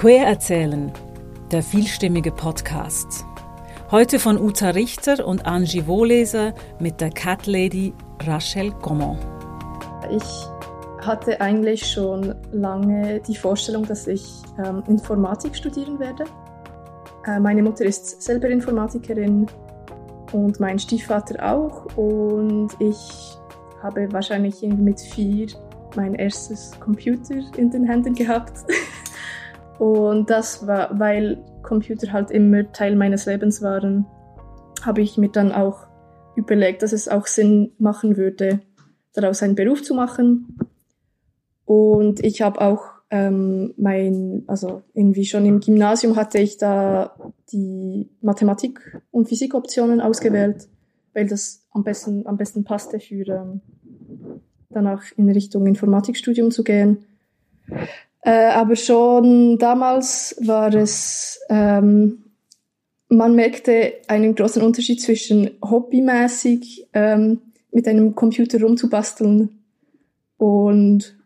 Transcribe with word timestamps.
Queer 0.00 0.26
erzählen, 0.26 0.90
der 1.52 1.62
vielstimmige 1.62 2.32
Podcast. 2.32 3.26
Heute 3.90 4.18
von 4.18 4.40
Uta 4.40 4.70
Richter 4.70 5.26
und 5.26 5.44
Angie 5.44 5.86
Wohleser 5.86 6.54
mit 6.78 7.02
der 7.02 7.10
Cat 7.10 7.46
Lady 7.46 7.92
Rachel 8.22 8.72
Gaumont. 8.80 9.18
Ich 10.10 10.24
hatte 11.06 11.38
eigentlich 11.42 11.86
schon 11.86 12.34
lange 12.50 13.20
die 13.28 13.36
Vorstellung, 13.36 13.84
dass 13.84 14.06
ich 14.06 14.26
ähm, 14.64 14.82
Informatik 14.88 15.54
studieren 15.54 15.98
werde. 15.98 16.24
Äh, 17.26 17.38
meine 17.38 17.62
Mutter 17.62 17.84
ist 17.84 18.22
selber 18.22 18.48
Informatikerin 18.48 19.48
und 20.32 20.60
mein 20.60 20.78
Stiefvater 20.78 21.44
auch. 21.44 21.94
Und 21.98 22.70
ich 22.78 23.36
habe 23.82 24.10
wahrscheinlich 24.14 24.62
mit 24.62 24.98
vier 24.98 25.48
mein 25.94 26.14
erstes 26.14 26.72
Computer 26.80 27.34
in 27.58 27.70
den 27.70 27.84
Händen 27.84 28.14
gehabt. 28.14 28.64
Und 29.80 30.28
das 30.28 30.66
war, 30.66 31.00
weil 31.00 31.42
Computer 31.62 32.12
halt 32.12 32.30
immer 32.30 32.70
Teil 32.70 32.96
meines 32.96 33.24
Lebens 33.24 33.62
waren, 33.62 34.04
habe 34.82 35.00
ich 35.00 35.16
mir 35.16 35.30
dann 35.30 35.52
auch 35.52 35.86
überlegt, 36.36 36.82
dass 36.82 36.92
es 36.92 37.08
auch 37.08 37.26
Sinn 37.26 37.72
machen 37.78 38.18
würde, 38.18 38.60
daraus 39.14 39.42
einen 39.42 39.54
Beruf 39.54 39.82
zu 39.82 39.94
machen. 39.94 40.58
Und 41.64 42.22
ich 42.22 42.42
habe 42.42 42.60
auch 42.60 42.82
ähm, 43.08 43.72
mein, 43.78 44.44
also 44.48 44.82
irgendwie 44.92 45.24
schon 45.24 45.46
im 45.46 45.60
Gymnasium 45.60 46.14
hatte 46.14 46.40
ich 46.40 46.58
da 46.58 47.16
die 47.50 48.06
Mathematik- 48.20 49.00
und 49.10 49.30
Physikoptionen 49.30 50.02
ausgewählt, 50.02 50.68
weil 51.14 51.26
das 51.26 51.64
am 51.70 51.84
besten, 51.84 52.26
am 52.26 52.36
besten 52.36 52.64
passte 52.64 53.00
für 53.00 53.26
ähm, 53.28 53.62
danach 54.68 55.04
in 55.16 55.30
Richtung 55.30 55.66
Informatikstudium 55.66 56.50
zu 56.50 56.64
gehen. 56.64 57.06
Äh, 58.22 58.30
aber 58.30 58.76
schon 58.76 59.58
damals 59.58 60.36
war 60.40 60.74
es, 60.74 61.40
ähm, 61.48 62.24
man 63.08 63.34
merkte 63.34 63.94
einen 64.08 64.34
großen 64.34 64.62
Unterschied 64.62 65.00
zwischen 65.00 65.50
hobbymäßig 65.64 66.88
ähm, 66.92 67.40
mit 67.72 67.88
einem 67.88 68.14
Computer 68.14 68.60
rumzubasteln 68.60 69.60
und 70.36 71.16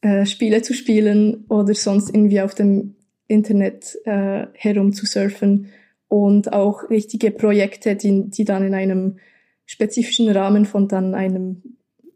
äh, 0.00 0.26
Spiele 0.26 0.62
zu 0.62 0.74
spielen 0.74 1.44
oder 1.48 1.74
sonst 1.74 2.14
irgendwie 2.14 2.40
auf 2.40 2.54
dem 2.54 2.96
Internet 3.26 3.98
äh, 4.04 4.46
herumzusurfen 4.54 5.70
und 6.08 6.52
auch 6.52 6.88
richtige 6.90 7.30
Projekte, 7.30 7.94
die, 7.94 8.30
die 8.30 8.44
dann 8.44 8.64
in 8.64 8.74
einem 8.74 9.18
spezifischen 9.66 10.30
Rahmen 10.30 10.64
von 10.64 10.88
dann 10.88 11.14
einem 11.14 11.62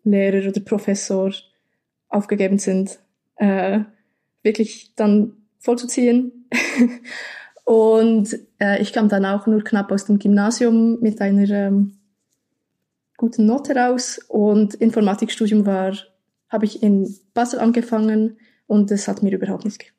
Lehrer 0.05 0.48
oder 0.48 0.61
Professor 0.61 1.33
aufgegeben 2.09 2.59
sind. 2.59 2.98
Äh, 3.37 3.81
wirklich 4.43 4.93
dann 4.97 5.35
vollzuziehen. 5.59 6.48
und 7.65 8.39
äh, 8.59 8.81
ich 8.83 8.93
kam 8.93 9.09
dann 9.09 9.25
auch 9.25 9.47
nur 9.47 9.62
knapp 9.62 9.91
aus 9.91 10.05
dem 10.05 10.19
Gymnasium 10.19 11.01
mit 11.01 11.21
einer 11.21 11.49
ähm, 11.49 11.99
guten 13.17 13.47
Note 13.47 13.75
raus 13.77 14.19
und 14.29 14.75
Informatikstudium 14.75 15.65
war, 15.65 15.97
habe 16.49 16.65
ich 16.65 16.83
in 16.83 17.15
Basel 17.34 17.61
angefangen 17.61 18.37
und 18.67 18.91
es 18.91 19.07
hat 19.07 19.23
mir 19.23 19.33
überhaupt 19.33 19.65
nicht, 19.65 19.93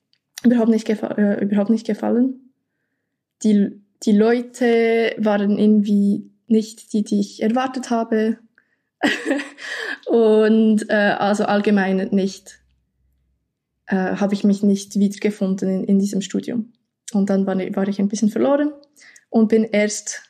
überhaupt 0.43 0.69
nicht, 0.69 0.89
äh, 0.89 1.41
überhaupt 1.41 1.69
nicht 1.69 1.87
gefallen. 1.87 2.51
Die, 3.43 3.81
die 4.03 4.11
Leute 4.11 5.15
waren 5.17 5.57
irgendwie 5.57 6.29
nicht 6.47 6.93
die, 6.93 7.03
die 7.03 7.19
ich 7.19 7.41
erwartet 7.41 7.89
habe. 7.89 8.39
und 10.07 10.89
äh, 10.89 11.15
also 11.17 11.45
allgemein 11.45 11.97
nicht 12.11 12.62
äh, 13.87 13.95
habe 13.95 14.33
ich 14.33 14.43
mich 14.43 14.63
nicht 14.63 14.95
wiedergefunden 14.95 15.69
in, 15.69 15.83
in 15.83 15.99
diesem 15.99 16.21
Studium. 16.21 16.73
Und 17.13 17.29
dann 17.29 17.45
war, 17.45 17.57
war 17.57 17.87
ich 17.87 17.99
ein 17.99 18.07
bisschen 18.07 18.29
verloren 18.29 18.71
und 19.29 19.49
bin 19.49 19.63
erst 19.63 20.23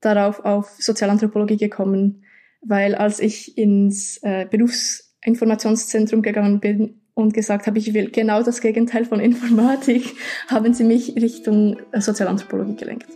darauf 0.00 0.44
auf 0.44 0.76
Sozialanthropologie 0.78 1.56
gekommen, 1.56 2.24
weil 2.60 2.94
als 2.94 3.20
ich 3.20 3.56
ins 3.58 4.18
äh, 4.22 4.46
Berufsinformationszentrum 4.48 6.22
gegangen 6.22 6.60
bin 6.60 7.00
und 7.14 7.34
gesagt 7.34 7.66
habe, 7.66 7.78
ich 7.78 7.94
will 7.94 8.10
genau 8.10 8.42
das 8.42 8.60
Gegenteil 8.60 9.04
von 9.04 9.20
Informatik, 9.20 10.14
haben 10.48 10.74
sie 10.74 10.84
mich 10.84 11.16
Richtung 11.16 11.76
Sozialanthropologie 11.92 12.76
gelenkt. 12.76 13.06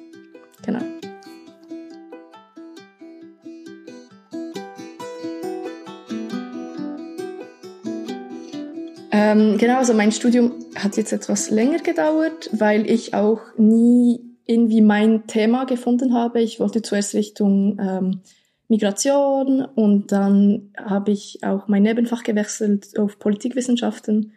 Ähm, 9.33 9.59
genau, 9.59 9.79
also 9.79 9.95
mein 9.95 10.13
Studium 10.13 10.53
hat 10.75 10.97
jetzt 10.97 11.13
etwas 11.13 11.51
länger 11.51 11.79
gedauert, 11.79 12.51
weil 12.53 12.91
ich 12.91 13.15
auch 13.15 13.41
nie 13.57 14.21
irgendwie 14.45 14.81
mein 14.81 15.27
Thema 15.27 15.65
gefunden 15.65 16.15
habe. 16.15 16.41
Ich 16.41 16.61
wollte 16.61 16.83
zuerst 16.83 17.15
Richtung 17.15 17.79
ähm, 17.81 18.21
Migration 18.69 19.63
und 19.63 20.13
dann 20.13 20.73
habe 20.77 21.13
ich 21.13 21.39
auch 21.43 21.69
mein 21.69 21.83
Nebenfach 21.83 22.23
gewechselt 22.23 22.99
auf 22.99 23.19
Politikwissenschaften 23.19 24.33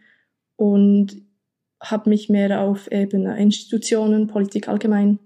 und 0.55 1.17
habe 1.81 2.09
mich 2.09 2.29
mehr 2.29 2.61
auf 2.61 2.91
eben 2.91 3.25
Institutionen, 3.27 4.27
Politik 4.27 4.67
allgemein 4.67 5.19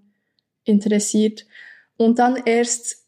interessiert. 0.64 1.46
Und 1.98 2.20
dann 2.20 2.38
erst 2.46 3.06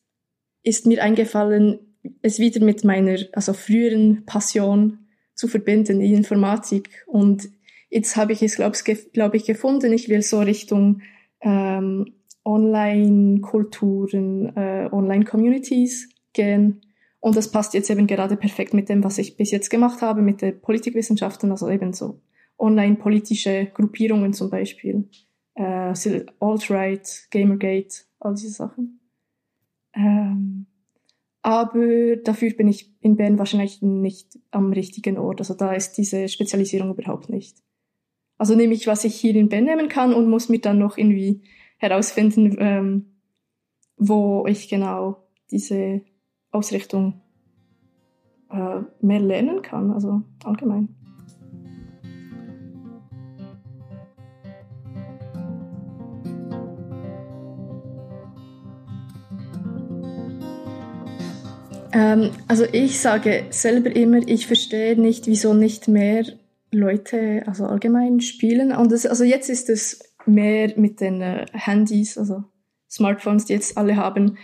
ist 0.63 0.85
mir 0.85 1.01
eingefallen, 1.01 1.79
es 2.21 2.39
wieder 2.39 2.63
mit 2.63 2.83
meiner 2.83 3.17
also 3.33 3.53
früheren 3.53 4.25
Passion 4.25 5.07
zu 5.33 5.47
verbinden 5.47 6.01
in 6.01 6.15
Informatik. 6.15 6.89
Und 7.07 7.49
jetzt 7.89 8.15
habe 8.15 8.33
ich 8.33 8.43
es, 8.43 8.55
glaube 8.55 8.77
glaub 9.13 9.33
ich, 9.33 9.45
gefunden. 9.45 9.93
Ich 9.93 10.09
will 10.09 10.21
so 10.21 10.39
Richtung 10.39 11.01
ähm, 11.41 12.13
Online-Kulturen, 12.43 14.55
äh, 14.55 14.89
Online-Communities 14.91 16.09
gehen. 16.33 16.81
Und 17.19 17.35
das 17.35 17.51
passt 17.51 17.75
jetzt 17.75 17.89
eben 17.89 18.07
gerade 18.07 18.35
perfekt 18.35 18.73
mit 18.73 18.89
dem, 18.89 19.03
was 19.03 19.19
ich 19.19 19.37
bis 19.37 19.51
jetzt 19.51 19.69
gemacht 19.69 20.01
habe, 20.01 20.21
mit 20.21 20.41
den 20.41 20.59
Politikwissenschaften, 20.59 21.51
also 21.51 21.69
eben 21.69 21.93
so 21.93 22.19
online-politische 22.57 23.67
Gruppierungen 23.73 24.33
zum 24.33 24.49
Beispiel, 24.49 25.07
äh, 25.55 25.93
Alt-Right, 26.39 27.27
Gamergate, 27.29 27.95
all 28.19 28.33
diese 28.33 28.49
Sachen. 28.49 28.99
Ähm, 29.93 30.65
aber 31.41 32.17
dafür 32.17 32.51
bin 32.51 32.67
ich 32.67 32.93
in 33.01 33.15
Bern 33.15 33.39
wahrscheinlich 33.39 33.81
nicht 33.81 34.39
am 34.51 34.71
richtigen 34.73 35.17
Ort. 35.17 35.39
Also 35.39 35.55
da 35.55 35.73
ist 35.73 35.93
diese 35.93 36.27
Spezialisierung 36.29 36.93
überhaupt 36.93 37.29
nicht. 37.29 37.57
Also 38.37 38.55
nehme 38.55 38.73
ich, 38.73 38.87
was 38.87 39.03
ich 39.05 39.15
hier 39.15 39.35
in 39.35 39.49
Bern 39.49 39.65
nehmen 39.65 39.89
kann 39.89 40.13
und 40.13 40.29
muss 40.29 40.49
mir 40.49 40.59
dann 40.59 40.79
noch 40.79 40.97
irgendwie 40.97 41.41
herausfinden, 41.77 42.57
ähm, 42.59 43.05
wo 43.97 44.45
ich 44.47 44.67
genau 44.67 45.27
diese 45.49 46.01
Ausrichtung 46.51 47.21
äh, 48.51 48.81
mehr 49.01 49.19
lernen 49.19 49.61
kann, 49.61 49.91
also 49.91 50.21
allgemein. 50.43 50.89
Ähm, 61.93 62.31
also 62.47 62.65
ich 62.71 62.99
sage 62.99 63.45
selber 63.49 63.95
immer, 63.95 64.19
ich 64.27 64.47
verstehe 64.47 64.99
nicht, 64.99 65.27
wieso 65.27 65.53
nicht 65.53 65.87
mehr 65.87 66.25
Leute, 66.71 67.43
also 67.45 67.65
allgemein 67.65 68.21
spielen. 68.21 68.71
Und 68.71 68.91
das, 68.91 69.05
also 69.05 69.23
jetzt 69.23 69.49
ist 69.49 69.69
es 69.69 69.99
mehr 70.25 70.73
mit 70.77 71.01
den 71.01 71.21
äh, 71.21 71.45
Handys, 71.53 72.17
also 72.17 72.43
Smartphones, 72.89 73.45
die 73.45 73.53
jetzt 73.53 73.77
alle 73.77 73.95
haben. 73.95 74.37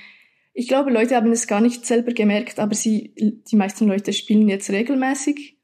Ich 0.53 0.67
glaube, 0.67 0.91
Leute 0.91 1.15
haben 1.15 1.31
es 1.31 1.47
gar 1.47 1.61
nicht 1.61 1.85
selber 1.85 2.13
gemerkt, 2.13 2.59
aber 2.59 2.73
sie, 2.73 3.13
die 3.15 3.55
meisten 3.55 3.87
Leute 3.87 4.11
spielen 4.11 4.49
jetzt 4.49 4.69
regelmäßig. 4.69 5.57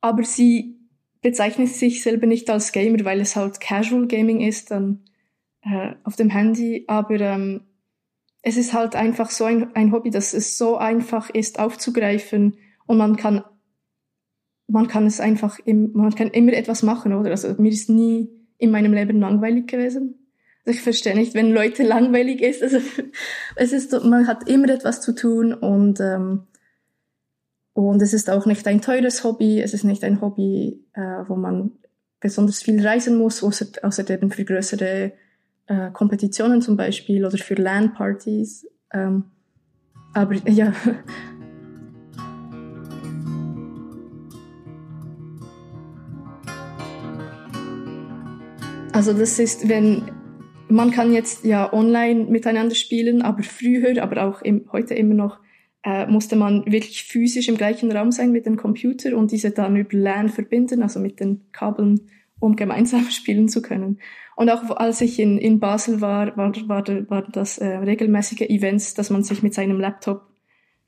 Aber 0.00 0.24
sie 0.24 0.78
bezeichnen 1.20 1.66
sich 1.66 2.02
selber 2.02 2.26
nicht 2.26 2.50
als 2.50 2.72
Gamer, 2.72 3.04
weil 3.04 3.20
es 3.20 3.36
halt 3.36 3.60
Casual 3.60 4.06
Gaming 4.06 4.40
ist, 4.40 4.70
dann 4.70 5.04
äh, 5.62 5.94
auf 6.04 6.16
dem 6.16 6.30
Handy. 6.30 6.84
Aber 6.86 7.20
ähm, 7.20 7.67
es 8.42 8.56
ist 8.56 8.72
halt 8.72 8.94
einfach 8.94 9.30
so 9.30 9.44
ein, 9.44 9.74
ein 9.74 9.92
Hobby, 9.92 10.10
dass 10.10 10.32
es 10.32 10.58
so 10.58 10.76
einfach 10.76 11.30
ist 11.30 11.58
aufzugreifen 11.58 12.56
und 12.86 12.98
man 12.98 13.16
kann 13.16 13.44
man 14.68 14.86
kann 14.86 15.06
es 15.06 15.18
einfach 15.18 15.58
im, 15.64 15.92
man 15.94 16.14
kann 16.14 16.28
immer 16.28 16.52
etwas 16.52 16.82
machen, 16.82 17.14
oder? 17.14 17.30
Also 17.30 17.54
mir 17.56 17.72
ist 17.72 17.88
nie 17.88 18.28
in 18.58 18.70
meinem 18.70 18.92
Leben 18.92 19.18
langweilig 19.18 19.66
gewesen. 19.66 20.28
Also 20.66 20.76
ich 20.76 20.82
verstehe 20.82 21.14
nicht, 21.14 21.34
wenn 21.34 21.52
Leute 21.52 21.82
langweilig 21.84 22.42
ist. 22.42 22.62
Also 22.62 22.78
es 23.56 23.72
ist, 23.72 23.92
man 24.04 24.26
hat 24.26 24.48
immer 24.48 24.68
etwas 24.68 25.00
zu 25.00 25.14
tun 25.14 25.54
und 25.54 26.00
ähm, 26.00 26.46
und 27.72 28.02
es 28.02 28.12
ist 28.12 28.28
auch 28.28 28.44
nicht 28.44 28.66
ein 28.66 28.80
teures 28.80 29.22
Hobby. 29.22 29.60
Es 29.60 29.72
ist 29.72 29.84
nicht 29.84 30.02
ein 30.02 30.20
Hobby, 30.20 30.84
äh, 30.94 31.22
wo 31.28 31.36
man 31.36 31.70
besonders 32.18 32.60
viel 32.60 32.84
reisen 32.84 33.16
muss, 33.16 33.44
außer, 33.44 33.66
außer 33.82 34.10
eben 34.10 34.32
für 34.32 34.44
größere 34.44 35.12
äh, 35.68 35.90
Kompetitionen 35.92 36.62
zum 36.62 36.76
Beispiel 36.76 37.24
oder 37.24 37.38
für 37.38 37.54
LAN-Partys. 37.54 38.66
Ähm, 38.92 39.24
aber 40.14 40.34
ja. 40.48 40.72
Also 48.92 49.12
das 49.12 49.38
ist, 49.38 49.68
wenn 49.68 50.10
man 50.68 50.90
kann 50.90 51.12
jetzt 51.12 51.44
ja 51.44 51.72
online 51.72 52.24
miteinander 52.24 52.74
spielen, 52.74 53.22
aber 53.22 53.42
früher, 53.42 54.02
aber 54.02 54.24
auch 54.24 54.42
im, 54.42 54.66
heute 54.72 54.94
immer 54.94 55.14
noch, 55.14 55.38
äh, 55.84 56.06
musste 56.06 56.36
man 56.36 56.64
wirklich 56.66 57.04
physisch 57.04 57.48
im 57.48 57.56
gleichen 57.56 57.92
Raum 57.92 58.10
sein 58.10 58.32
mit 58.32 58.46
dem 58.46 58.56
Computer 58.56 59.16
und 59.16 59.30
diese 59.30 59.50
dann 59.52 59.76
über 59.76 59.96
LAN 59.96 60.28
verbinden, 60.28 60.82
also 60.82 61.00
mit 61.00 61.20
den 61.20 61.42
Kabeln, 61.52 62.08
um 62.40 62.56
gemeinsam 62.56 63.04
spielen 63.10 63.48
zu 63.48 63.62
können. 63.62 64.00
Und 64.36 64.50
auch 64.50 64.76
als 64.76 65.00
ich 65.00 65.18
in, 65.18 65.38
in 65.38 65.58
Basel 65.58 66.00
war, 66.00 66.36
war, 66.36 66.52
war, 66.68 66.86
war 67.10 67.22
das 67.22 67.58
äh, 67.58 67.66
regelmäßige 67.66 68.42
Events, 68.42 68.94
dass 68.94 69.10
man 69.10 69.24
sich 69.24 69.42
mit 69.42 69.54
seinem 69.54 69.80
Laptop 69.80 70.28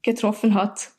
getroffen 0.02 0.54
hat 0.54 0.92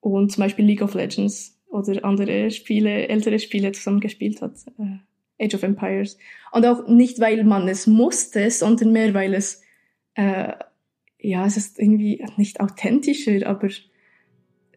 und 0.00 0.32
zum 0.32 0.42
Beispiel 0.42 0.64
League 0.64 0.82
of 0.82 0.94
Legends 0.94 1.60
oder 1.68 2.04
andere 2.04 2.50
Spiele, 2.50 3.08
ältere 3.08 3.38
Spiele 3.38 3.72
zusammen 3.72 4.00
gespielt 4.00 4.42
hat. 4.42 4.52
Äh, 4.78 5.44
Age 5.44 5.54
of 5.54 5.62
Empires. 5.62 6.18
Und 6.52 6.66
auch 6.66 6.88
nicht, 6.88 7.20
weil 7.20 7.44
man 7.44 7.68
es 7.68 7.86
musste, 7.86 8.50
sondern 8.50 8.92
mehr, 8.92 9.14
weil 9.14 9.34
es, 9.34 9.62
äh, 10.14 10.52
ja, 11.18 11.46
es 11.46 11.56
ist 11.56 11.78
irgendwie 11.78 12.24
nicht 12.36 12.60
authentischer, 12.60 13.46
aber 13.46 13.68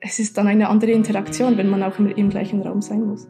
es 0.02 0.20
ist 0.20 0.38
dann 0.38 0.48
eine 0.48 0.70
andere 0.70 0.92
Interaktion, 0.92 1.58
wenn 1.58 1.70
man 1.70 1.84
auch 1.84 1.98
im, 2.00 2.08
im 2.08 2.30
gleichen 2.30 2.62
Raum 2.62 2.82
sein 2.82 3.06
muss. 3.06 3.28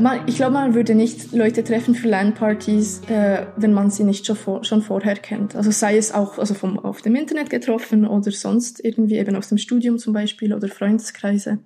Man, 0.00 0.26
ich 0.26 0.36
glaube, 0.36 0.52
man 0.52 0.74
würde 0.74 0.94
nicht 0.94 1.32
Leute 1.32 1.64
treffen 1.64 1.94
für 1.94 2.08
LAN-Partys, 2.08 3.02
äh, 3.08 3.46
wenn 3.56 3.72
man 3.72 3.90
sie 3.90 4.04
nicht 4.04 4.26
schon, 4.26 4.36
vor, 4.36 4.64
schon 4.64 4.82
vorher 4.82 5.16
kennt. 5.16 5.56
Also 5.56 5.70
sei 5.70 5.96
es 5.96 6.12
auch 6.12 6.38
also 6.38 6.54
vom, 6.54 6.78
auf 6.78 7.02
dem 7.02 7.14
Internet 7.14 7.50
getroffen 7.50 8.06
oder 8.06 8.30
sonst 8.30 8.84
irgendwie 8.84 9.16
eben 9.16 9.36
aus 9.36 9.48
dem 9.48 9.58
Studium 9.58 9.98
zum 9.98 10.12
Beispiel 10.12 10.54
oder 10.54 10.68
Freundeskreise. 10.68 11.58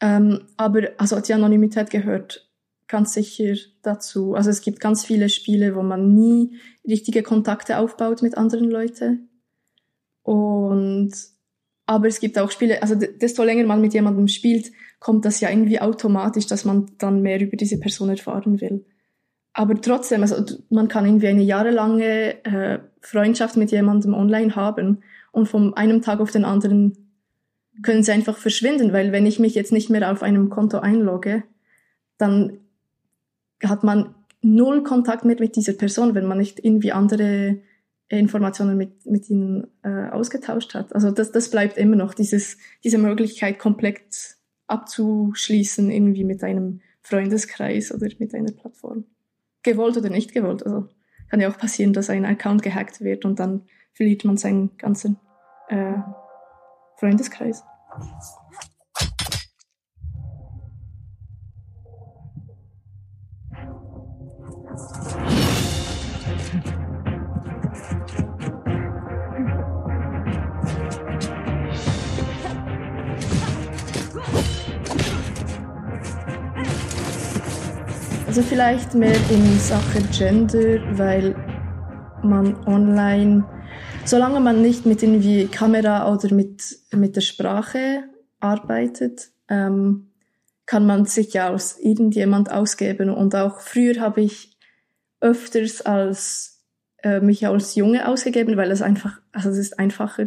Ähm, 0.00 0.42
aber 0.56 0.88
also 0.98 1.20
die 1.20 1.34
Anonymität 1.34 1.90
gehört 1.90 2.48
ganz 2.86 3.14
sicher 3.14 3.54
dazu. 3.82 4.34
Also 4.34 4.50
es 4.50 4.62
gibt 4.62 4.80
ganz 4.80 5.04
viele 5.04 5.28
Spiele, 5.28 5.74
wo 5.74 5.82
man 5.82 6.14
nie 6.14 6.58
richtige 6.86 7.22
Kontakte 7.22 7.78
aufbaut 7.78 8.22
mit 8.22 8.36
anderen 8.36 8.70
Leuten. 8.70 9.28
Und 10.22 11.12
aber 11.88 12.06
es 12.06 12.20
gibt 12.20 12.38
auch 12.38 12.50
Spiele, 12.50 12.82
also 12.82 12.94
desto 12.94 13.42
länger 13.42 13.64
man 13.64 13.80
mit 13.80 13.94
jemandem 13.94 14.28
spielt, 14.28 14.72
kommt 15.00 15.24
das 15.24 15.40
ja 15.40 15.48
irgendwie 15.48 15.80
automatisch, 15.80 16.46
dass 16.46 16.66
man 16.66 16.90
dann 16.98 17.22
mehr 17.22 17.40
über 17.40 17.56
diese 17.56 17.80
Person 17.80 18.10
erfahren 18.10 18.60
will. 18.60 18.84
Aber 19.54 19.80
trotzdem, 19.80 20.20
also 20.20 20.44
man 20.68 20.88
kann 20.88 21.06
irgendwie 21.06 21.28
eine 21.28 21.42
jahrelange 21.42 22.44
äh, 22.44 22.80
Freundschaft 23.00 23.56
mit 23.56 23.70
jemandem 23.70 24.12
online 24.12 24.54
haben 24.54 24.98
und 25.32 25.48
von 25.48 25.72
einem 25.78 26.02
Tag 26.02 26.20
auf 26.20 26.30
den 26.30 26.44
anderen 26.44 26.92
können 27.82 28.02
sie 28.02 28.12
einfach 28.12 28.36
verschwinden, 28.36 28.92
weil 28.92 29.10
wenn 29.10 29.24
ich 29.24 29.38
mich 29.38 29.54
jetzt 29.54 29.72
nicht 29.72 29.88
mehr 29.88 30.12
auf 30.12 30.22
einem 30.22 30.50
Konto 30.50 30.80
einlogge, 30.80 31.42
dann 32.18 32.58
hat 33.64 33.82
man 33.82 34.14
null 34.42 34.82
Kontakt 34.82 35.24
mehr 35.24 35.36
mit 35.38 35.56
dieser 35.56 35.72
Person, 35.72 36.14
wenn 36.14 36.26
man 36.26 36.36
nicht 36.36 36.62
irgendwie 36.62 36.92
andere 36.92 37.60
Informationen 38.08 38.76
mit, 38.76 39.04
mit 39.06 39.28
ihnen 39.28 39.66
äh, 39.82 40.08
ausgetauscht 40.08 40.74
hat. 40.74 40.94
Also 40.94 41.10
das, 41.10 41.30
das 41.30 41.50
bleibt 41.50 41.76
immer 41.76 41.96
noch, 41.96 42.14
dieses, 42.14 42.56
diese 42.82 42.98
Möglichkeit 42.98 43.58
komplett 43.58 44.36
abzuschließen, 44.66 45.90
irgendwie 45.90 46.24
mit 46.24 46.42
einem 46.42 46.80
Freundeskreis 47.02 47.92
oder 47.92 48.08
mit 48.18 48.34
einer 48.34 48.52
Plattform. 48.52 49.04
Gewollt 49.62 49.96
oder 49.96 50.10
nicht 50.10 50.32
gewollt. 50.32 50.64
Also 50.64 50.88
kann 51.28 51.40
ja 51.40 51.50
auch 51.50 51.58
passieren, 51.58 51.92
dass 51.92 52.10
ein 52.10 52.24
Account 52.24 52.62
gehackt 52.62 53.00
wird 53.00 53.24
und 53.24 53.38
dann 53.38 53.66
verliert 53.92 54.24
man 54.24 54.36
seinen 54.36 54.76
ganzen 54.78 55.18
äh, 55.68 55.94
Freundeskreis. 56.96 57.62
Also 78.28 78.42
vielleicht 78.42 78.94
mehr 78.94 79.16
in 79.30 79.58
Sache 79.58 80.02
Gender, 80.12 80.98
weil 80.98 81.34
man 82.22 82.56
online, 82.66 83.46
solange 84.04 84.38
man 84.38 84.60
nicht 84.60 84.84
mit 84.84 85.02
irgendwie 85.02 85.46
Kamera 85.46 86.12
oder 86.12 86.34
mit, 86.34 86.76
mit 86.92 87.16
der 87.16 87.22
Sprache 87.22 88.04
arbeitet, 88.38 89.30
ähm, 89.48 90.10
kann 90.66 90.86
man 90.86 91.06
sich 91.06 91.32
ja 91.32 91.48
als 91.48 91.80
irgendjemand 91.80 92.52
ausgeben. 92.52 93.08
Und 93.08 93.34
auch 93.34 93.60
früher 93.60 93.98
habe 93.98 94.20
ich 94.20 94.58
öfters 95.20 95.80
als 95.80 96.66
äh, 97.02 97.20
mich 97.20 97.46
als 97.46 97.76
Junge 97.76 98.06
ausgegeben, 98.06 98.58
weil 98.58 98.70
es 98.70 98.82
einfach, 98.82 99.22
also 99.32 99.48
es 99.48 99.56
ist 99.56 99.78
einfacher. 99.78 100.26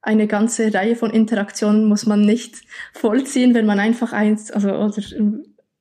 Eine 0.00 0.26
ganze 0.28 0.72
Reihe 0.72 0.96
von 0.96 1.10
Interaktionen 1.10 1.84
muss 1.84 2.06
man 2.06 2.22
nicht 2.22 2.62
vollziehen, 2.94 3.52
wenn 3.52 3.66
man 3.66 3.80
einfach 3.80 4.14
eins, 4.14 4.50
also 4.50 4.70
oder 4.70 5.02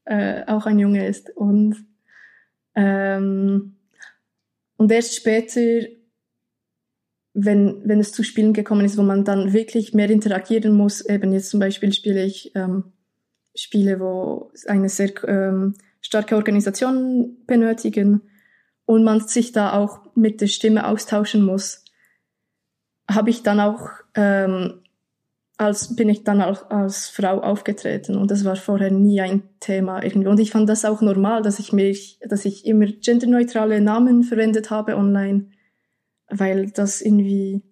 äh, 0.05 0.43
auch 0.47 0.65
ein 0.65 0.79
Junge 0.79 1.07
ist. 1.07 1.29
Und, 1.35 1.85
ähm, 2.75 3.77
und 4.77 4.91
erst 4.91 5.15
später, 5.15 5.87
wenn, 7.33 7.81
wenn 7.85 7.99
es 7.99 8.11
zu 8.11 8.23
Spielen 8.23 8.53
gekommen 8.53 8.85
ist, 8.85 8.97
wo 8.97 9.03
man 9.03 9.25
dann 9.25 9.53
wirklich 9.53 9.93
mehr 9.93 10.09
interagieren 10.09 10.75
muss, 10.75 11.01
eben 11.01 11.33
jetzt 11.33 11.49
zum 11.49 11.59
Beispiel 11.59 11.93
spiele 11.93 12.23
ich 12.23 12.55
ähm, 12.55 12.93
Spiele, 13.55 13.99
wo 13.99 14.51
eine 14.67 14.89
sehr 14.89 15.11
ähm, 15.27 15.75
starke 16.01 16.35
Organisation 16.35 17.37
benötigen 17.45 18.21
und 18.85 19.03
man 19.03 19.21
sich 19.21 19.51
da 19.51 19.73
auch 19.73 20.15
mit 20.15 20.41
der 20.41 20.47
Stimme 20.47 20.87
austauschen 20.87 21.43
muss, 21.43 21.85
habe 23.09 23.29
ich 23.29 23.43
dann 23.43 23.59
auch 23.59 23.89
ähm, 24.15 24.82
als 25.63 25.95
bin 25.95 26.09
ich 26.09 26.23
dann 26.23 26.41
auch 26.41 26.69
als 26.69 27.09
Frau 27.09 27.39
aufgetreten 27.41 28.17
und 28.17 28.29
das 28.31 28.45
war 28.45 28.55
vorher 28.55 28.91
nie 28.91 29.21
ein 29.21 29.43
Thema 29.59 30.03
irgendwie. 30.03 30.27
Und 30.27 30.39
ich 30.39 30.51
fand 30.51 30.69
das 30.69 30.85
auch 30.85 31.01
normal, 31.01 31.41
dass 31.41 31.59
ich 31.59 31.73
mich, 31.73 32.19
dass 32.27 32.45
ich 32.45 32.65
immer 32.65 32.85
genderneutrale 32.85 33.81
Namen 33.81 34.23
verwendet 34.23 34.69
habe 34.69 34.95
online, 34.95 35.47
weil 36.29 36.71
das 36.71 37.01
irgendwie 37.01 37.63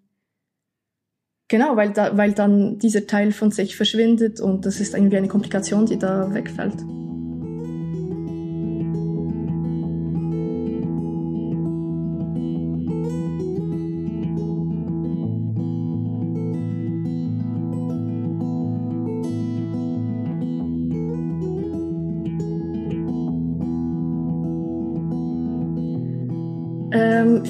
genau, 1.47 1.75
weil 1.75 1.91
da, 1.91 2.17
weil 2.17 2.33
dann 2.33 2.79
dieser 2.79 3.05
Teil 3.05 3.31
von 3.31 3.51
sich 3.51 3.75
verschwindet 3.75 4.39
und 4.39 4.65
das 4.65 4.79
ist 4.79 4.93
irgendwie 4.95 5.17
eine 5.17 5.27
Komplikation, 5.27 5.85
die 5.85 5.99
da 5.99 6.33
wegfällt. 6.33 6.77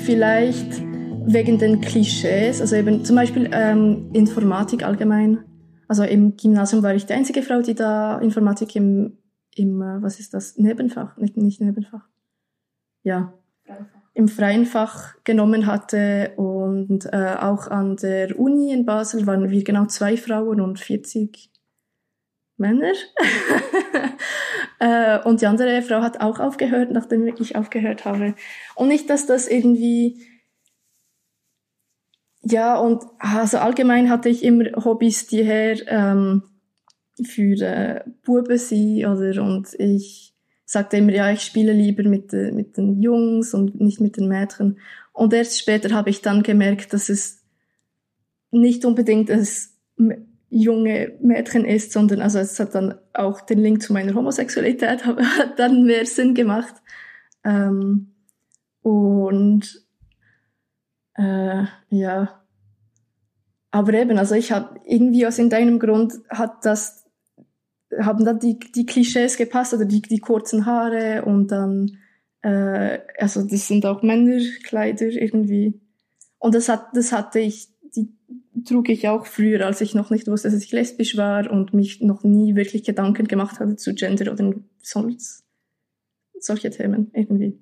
Vielleicht 0.05 0.81
wegen 1.25 1.59
den 1.59 1.81
Klischees, 1.81 2.59
also 2.59 2.75
eben 2.75 3.05
zum 3.05 3.15
Beispiel 3.15 3.49
ähm, 3.53 4.09
Informatik 4.13 4.83
allgemein. 4.83 5.45
Also 5.87 6.03
im 6.03 6.35
Gymnasium 6.37 6.81
war 6.83 6.95
ich 6.95 7.05
die 7.05 7.13
einzige 7.13 7.43
Frau, 7.43 7.61
die 7.61 7.75
da 7.75 8.17
Informatik 8.19 8.75
im, 8.75 9.17
im 9.55 9.81
äh, 9.81 10.01
was 10.01 10.19
ist 10.19 10.33
das, 10.33 10.57
Nebenfach, 10.57 11.17
nicht, 11.17 11.37
nicht 11.37 11.61
Nebenfach, 11.61 12.07
ja, 13.03 13.33
Freifach. 13.65 13.85
im 14.13 14.27
freien 14.27 14.65
Fach 14.65 15.15
genommen 15.23 15.67
hatte 15.67 16.33
und 16.37 17.05
äh, 17.11 17.35
auch 17.39 17.67
an 17.67 17.97
der 17.97 18.39
Uni 18.39 18.71
in 18.71 18.85
Basel 18.85 19.27
waren 19.27 19.49
wir 19.51 19.63
genau 19.63 19.85
zwei 19.85 20.17
Frauen 20.17 20.61
und 20.61 20.79
40 20.79 21.51
Männer. 22.57 22.93
äh, 24.81 25.19
und 25.19 25.41
die 25.41 25.45
andere 25.45 25.83
Frau 25.83 26.01
hat 26.01 26.21
auch 26.21 26.39
aufgehört, 26.39 26.89
nachdem 26.91 27.27
ich 27.27 27.55
aufgehört 27.55 28.03
habe. 28.03 28.33
Und 28.73 28.87
nicht, 28.87 29.11
dass 29.11 29.27
das 29.27 29.47
irgendwie, 29.47 30.25
ja, 32.41 32.75
und 32.77 33.03
also 33.19 33.59
allgemein 33.59 34.09
hatte 34.09 34.29
ich 34.29 34.43
immer 34.43 34.65
Hobbys, 34.83 35.27
die 35.27 35.43
her 35.43 35.77
ähm, 35.87 36.41
für 37.23 37.61
äh, 37.61 38.03
Buben 38.25 38.57
sind, 38.57 39.05
oder, 39.05 39.43
und 39.43 39.67
ich 39.77 40.33
sagte 40.65 40.97
immer, 40.97 41.11
ja, 41.11 41.31
ich 41.31 41.41
spiele 41.41 41.73
lieber 41.73 42.01
mit, 42.01 42.33
äh, 42.33 42.51
mit 42.51 42.75
den 42.75 43.03
Jungs 43.03 43.53
und 43.53 43.79
nicht 43.79 44.01
mit 44.01 44.17
den 44.17 44.27
Mädchen. 44.27 44.79
Und 45.13 45.31
erst 45.31 45.59
später 45.59 45.93
habe 45.93 46.09
ich 46.09 46.23
dann 46.23 46.41
gemerkt, 46.41 46.91
dass 46.93 47.09
es 47.09 47.43
nicht 48.49 48.83
unbedingt 48.83 49.29
es 49.29 49.77
junge 50.51 51.13
Mädchen 51.21 51.65
ist, 51.65 51.93
sondern 51.93 52.21
also 52.21 52.37
es 52.37 52.59
hat 52.59 52.75
dann 52.75 52.95
auch 53.13 53.41
den 53.41 53.59
Link 53.59 53.81
zu 53.81 53.93
meiner 53.93 54.13
Homosexualität 54.13 55.05
hat 55.05 55.57
dann 55.57 55.85
mehr 55.85 56.05
Sinn 56.05 56.35
gemacht. 56.35 56.75
Ähm, 57.43 58.13
Und 58.83 59.85
äh, 61.15 61.63
ja, 61.89 62.41
aber 63.71 63.93
eben, 63.93 64.17
also 64.17 64.35
ich 64.35 64.51
habe 64.51 64.79
irgendwie 64.85 65.25
aus 65.25 65.37
irgendeinem 65.37 65.79
Grund 65.79 66.15
hat 66.29 66.65
das, 66.65 67.05
haben 67.97 68.25
dann 68.25 68.39
die, 68.39 68.59
die 68.59 68.85
Klischees 68.85 69.37
gepasst 69.37 69.73
oder 69.73 69.85
die, 69.85 70.01
die 70.01 70.19
kurzen 70.19 70.65
Haare 70.65 71.23
und 71.23 71.47
dann, 71.51 71.97
äh, 72.41 72.99
also 73.17 73.43
das 73.43 73.67
sind 73.67 73.85
auch 73.85 74.03
Männerkleider 74.03 75.07
irgendwie. 75.07 75.79
Und 76.39 76.55
das 76.55 76.67
hat, 76.67 76.87
das 76.93 77.13
hatte 77.13 77.39
ich, 77.39 77.69
trug 78.65 78.89
ich 78.89 79.07
auch 79.07 79.25
früher, 79.25 79.65
als 79.65 79.81
ich 79.81 79.95
noch 79.95 80.09
nicht 80.09 80.27
wusste, 80.27 80.49
dass 80.49 80.61
ich 80.61 80.71
lesbisch 80.71 81.17
war 81.17 81.49
und 81.49 81.73
mich 81.73 82.01
noch 82.01 82.23
nie 82.23 82.55
wirklich 82.55 82.83
Gedanken 82.83 83.27
gemacht 83.27 83.59
hatte 83.59 83.75
zu 83.75 83.93
Gender 83.93 84.31
oder 84.31 84.53
sonst 84.81 85.43
solche 86.39 86.69
Themen 86.69 87.11
irgendwie. 87.13 87.59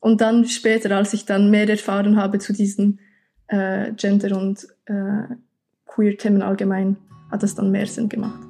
Und 0.00 0.20
dann 0.20 0.44
später, 0.44 0.94
als 0.96 1.14
ich 1.14 1.24
dann 1.24 1.50
mehr 1.50 1.68
erfahren 1.68 2.16
habe 2.16 2.38
zu 2.38 2.52
diesen 2.52 3.00
äh, 3.48 3.92
Gender- 3.92 4.36
und 4.36 4.66
äh, 4.86 5.34
Queer-Themen 5.86 6.42
allgemein, 6.42 6.96
hat 7.30 7.42
das 7.42 7.54
dann 7.54 7.70
mehr 7.70 7.86
Sinn 7.86 8.08
gemacht. 8.08 8.40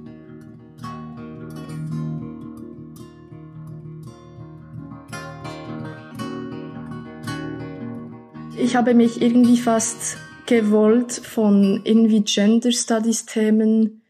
Ich 8.59 8.75
habe 8.75 8.95
mich 8.95 9.23
irgendwie 9.23 9.59
fast 9.59 10.17
gewollt 10.47 11.13
von 11.13 11.83
irgendwie 11.85 12.23
Gender 12.23 12.73
Studies 12.73 13.27
Themen 13.27 14.03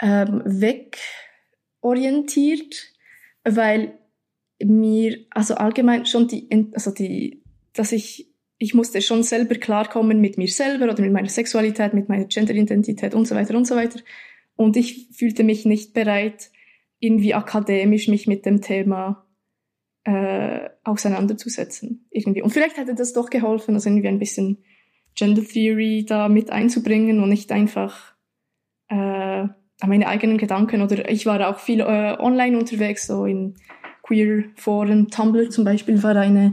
ähm, 0.00 0.42
wegorientiert, 1.82 2.92
weil 3.44 3.98
mir, 4.62 5.26
also 5.30 5.54
allgemein 5.54 6.06
schon 6.06 6.28
die, 6.28 6.48
also 6.72 6.90
die, 6.90 7.42
dass 7.72 7.92
ich, 7.92 8.32
ich 8.58 8.74
musste 8.74 9.02
schon 9.02 9.22
selber 9.22 9.56
klarkommen 9.56 10.20
mit 10.20 10.38
mir 10.38 10.48
selber 10.48 10.90
oder 10.90 11.02
mit 11.02 11.12
meiner 11.12 11.28
Sexualität, 11.28 11.92
mit 11.92 12.08
meiner 12.08 12.24
Genderidentität 12.24 13.14
und 13.14 13.26
so 13.26 13.34
weiter 13.34 13.54
und 13.56 13.66
so 13.66 13.76
weiter. 13.76 14.00
Und 14.54 14.76
ich 14.76 15.08
fühlte 15.12 15.44
mich 15.44 15.66
nicht 15.66 15.92
bereit, 15.92 16.50
irgendwie 16.98 17.34
akademisch 17.34 18.08
mich 18.08 18.26
mit 18.26 18.46
dem 18.46 18.62
Thema 18.62 19.26
äh, 20.04 20.70
auseinanderzusetzen. 20.84 22.06
Irgendwie. 22.10 22.40
Und 22.40 22.50
vielleicht 22.50 22.78
hätte 22.78 22.94
das 22.94 23.12
doch 23.12 23.28
geholfen, 23.28 23.74
also 23.74 23.90
irgendwie 23.90 24.08
ein 24.08 24.18
bisschen 24.18 24.64
Gender 25.16 25.42
Theory 25.42 26.04
da 26.06 26.28
mit 26.28 26.50
einzubringen 26.50 27.20
und 27.20 27.30
nicht 27.30 27.50
einfach 27.50 28.14
äh, 28.88 29.46
meine 29.84 30.08
eigenen 30.08 30.38
Gedanken 30.38 30.82
oder 30.82 31.10
ich 31.10 31.26
war 31.26 31.48
auch 31.48 31.58
viel 31.58 31.80
äh, 31.80 32.16
online 32.18 32.58
unterwegs, 32.58 33.06
so 33.06 33.26
in 33.26 33.54
Queer-Foren. 34.02 35.08
Tumblr 35.08 35.50
zum 35.50 35.64
Beispiel 35.64 36.02
war 36.02 36.16
eine, 36.16 36.52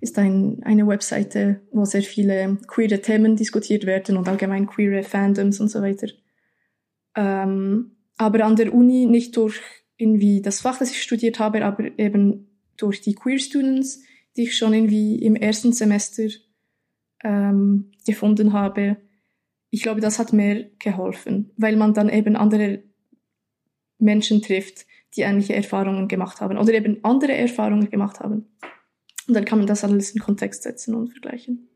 ist 0.00 0.18
ein, 0.18 0.60
eine 0.64 0.86
Webseite, 0.86 1.60
wo 1.72 1.84
sehr 1.84 2.02
viele 2.02 2.58
queere 2.66 3.00
Themen 3.00 3.36
diskutiert 3.36 3.86
werden 3.86 4.16
und 4.16 4.28
allgemein 4.28 4.66
queere 4.66 5.02
Fandoms 5.02 5.60
und 5.60 5.68
so 5.68 5.82
weiter. 5.82 6.08
Ähm, 7.16 7.96
aber 8.16 8.44
an 8.44 8.56
der 8.56 8.72
Uni 8.72 9.06
nicht 9.06 9.36
durch 9.36 9.60
irgendwie 9.96 10.40
das 10.40 10.60
Fach, 10.60 10.78
das 10.78 10.90
ich 10.90 11.02
studiert 11.02 11.38
habe, 11.38 11.64
aber 11.64 11.98
eben 11.98 12.48
durch 12.76 13.00
die 13.00 13.14
Queer 13.14 13.38
Students, 13.38 14.02
die 14.36 14.44
ich 14.44 14.56
schon 14.56 14.72
irgendwie 14.72 15.16
im 15.16 15.36
ersten 15.36 15.72
Semester 15.72 16.24
ähm, 17.24 17.92
gefunden 18.06 18.52
habe. 18.52 18.96
Ich 19.70 19.82
glaube, 19.82 20.00
das 20.00 20.18
hat 20.18 20.32
mir 20.32 20.70
geholfen, 20.78 21.50
weil 21.56 21.76
man 21.76 21.94
dann 21.94 22.08
eben 22.08 22.36
andere 22.36 22.82
Menschen 23.98 24.42
trifft, 24.42 24.86
die 25.16 25.22
ähnliche 25.22 25.54
Erfahrungen 25.54 26.08
gemacht 26.08 26.40
haben 26.40 26.58
oder 26.58 26.72
eben 26.74 26.98
andere 27.02 27.32
Erfahrungen 27.32 27.90
gemacht 27.90 28.20
haben. 28.20 28.46
Und 29.28 29.34
dann 29.34 29.44
kann 29.44 29.58
man 29.58 29.66
das 29.66 29.84
alles 29.84 30.10
in 30.10 30.20
Kontext 30.20 30.62
setzen 30.62 30.94
und 30.94 31.10
vergleichen. 31.10 31.68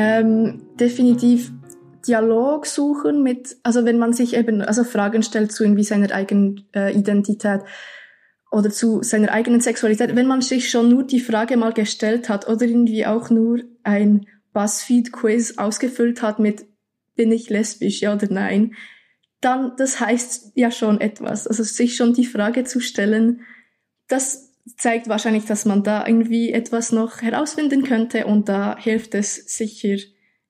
Ähm, 0.00 0.62
definitiv 0.78 1.50
Dialog 2.06 2.66
suchen 2.66 3.24
mit, 3.24 3.56
also 3.64 3.84
wenn 3.84 3.98
man 3.98 4.12
sich 4.12 4.36
eben, 4.36 4.62
also 4.62 4.84
Fragen 4.84 5.24
stellt 5.24 5.50
zu 5.50 5.64
irgendwie 5.64 5.82
seiner 5.82 6.14
eigenen 6.14 6.68
äh, 6.72 6.96
Identität 6.96 7.62
oder 8.52 8.70
zu 8.70 9.02
seiner 9.02 9.32
eigenen 9.32 9.60
Sexualität, 9.60 10.14
wenn 10.14 10.28
man 10.28 10.40
sich 10.40 10.70
schon 10.70 10.88
nur 10.88 11.02
die 11.02 11.18
Frage 11.18 11.56
mal 11.56 11.72
gestellt 11.72 12.28
hat 12.28 12.46
oder 12.46 12.64
irgendwie 12.64 13.06
auch 13.06 13.28
nur 13.28 13.62
ein 13.82 14.26
Buzzfeed-Quiz 14.52 15.58
ausgefüllt 15.58 16.22
hat 16.22 16.38
mit 16.38 16.64
bin 17.16 17.32
ich 17.32 17.50
lesbisch, 17.50 18.00
ja 18.00 18.14
oder 18.14 18.28
nein, 18.30 18.76
dann 19.40 19.72
das 19.78 19.98
heißt 19.98 20.52
ja 20.54 20.70
schon 20.70 21.00
etwas. 21.00 21.48
Also 21.48 21.64
sich 21.64 21.96
schon 21.96 22.14
die 22.14 22.24
Frage 22.24 22.62
zu 22.62 22.78
stellen, 22.78 23.40
das 24.06 24.47
zeigt 24.76 25.08
wahrscheinlich, 25.08 25.44
dass 25.44 25.64
man 25.64 25.82
da 25.82 26.06
irgendwie 26.06 26.52
etwas 26.52 26.92
noch 26.92 27.22
herausfinden 27.22 27.84
könnte 27.84 28.26
und 28.26 28.48
da 28.48 28.76
hilft 28.78 29.14
es 29.14 29.34
sicher 29.56 29.96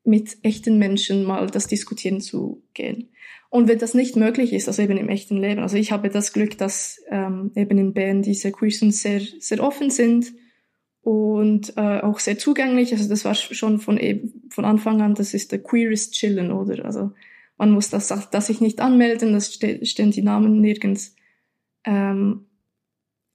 mit 0.04 0.38
echten 0.42 0.78
Menschen 0.78 1.24
mal 1.24 1.46
das 1.48 1.66
diskutieren 1.66 2.20
zu 2.20 2.62
gehen. 2.74 3.10
Und 3.50 3.68
wenn 3.68 3.78
das 3.78 3.94
nicht 3.94 4.16
möglich 4.16 4.52
ist, 4.52 4.68
also 4.68 4.82
eben 4.82 4.98
im 4.98 5.08
echten 5.08 5.38
Leben, 5.38 5.62
also 5.62 5.76
ich 5.76 5.92
habe 5.92 6.10
das 6.10 6.32
Glück, 6.32 6.58
dass 6.58 7.02
ähm, 7.08 7.50
eben 7.54 7.78
in 7.78 7.94
Bern 7.94 8.22
diese 8.22 8.52
Queers 8.52 8.80
sehr, 8.80 9.20
sehr 9.20 9.62
offen 9.62 9.90
sind 9.90 10.32
und 11.02 11.74
äh, 11.76 12.00
auch 12.00 12.18
sehr 12.18 12.38
zugänglich. 12.38 12.92
Also 12.92 13.08
das 13.08 13.24
war 13.24 13.34
schon 13.34 13.78
von, 13.78 13.98
eben, 13.98 14.42
von 14.50 14.66
Anfang 14.66 15.00
an, 15.00 15.14
das 15.14 15.32
ist 15.32 15.52
der 15.52 15.62
queerest 15.62 16.12
Chillen, 16.12 16.52
oder? 16.52 16.84
Also 16.84 17.12
man 17.56 17.70
muss 17.70 17.88
das, 17.88 18.08
das 18.30 18.46
sich 18.46 18.60
nicht 18.60 18.80
anmelden, 18.80 19.32
das 19.32 19.54
ste 19.54 19.84
stehen 19.84 20.10
die 20.10 20.22
Namen 20.22 20.60
nirgends. 20.60 21.16
Ähm, 21.84 22.47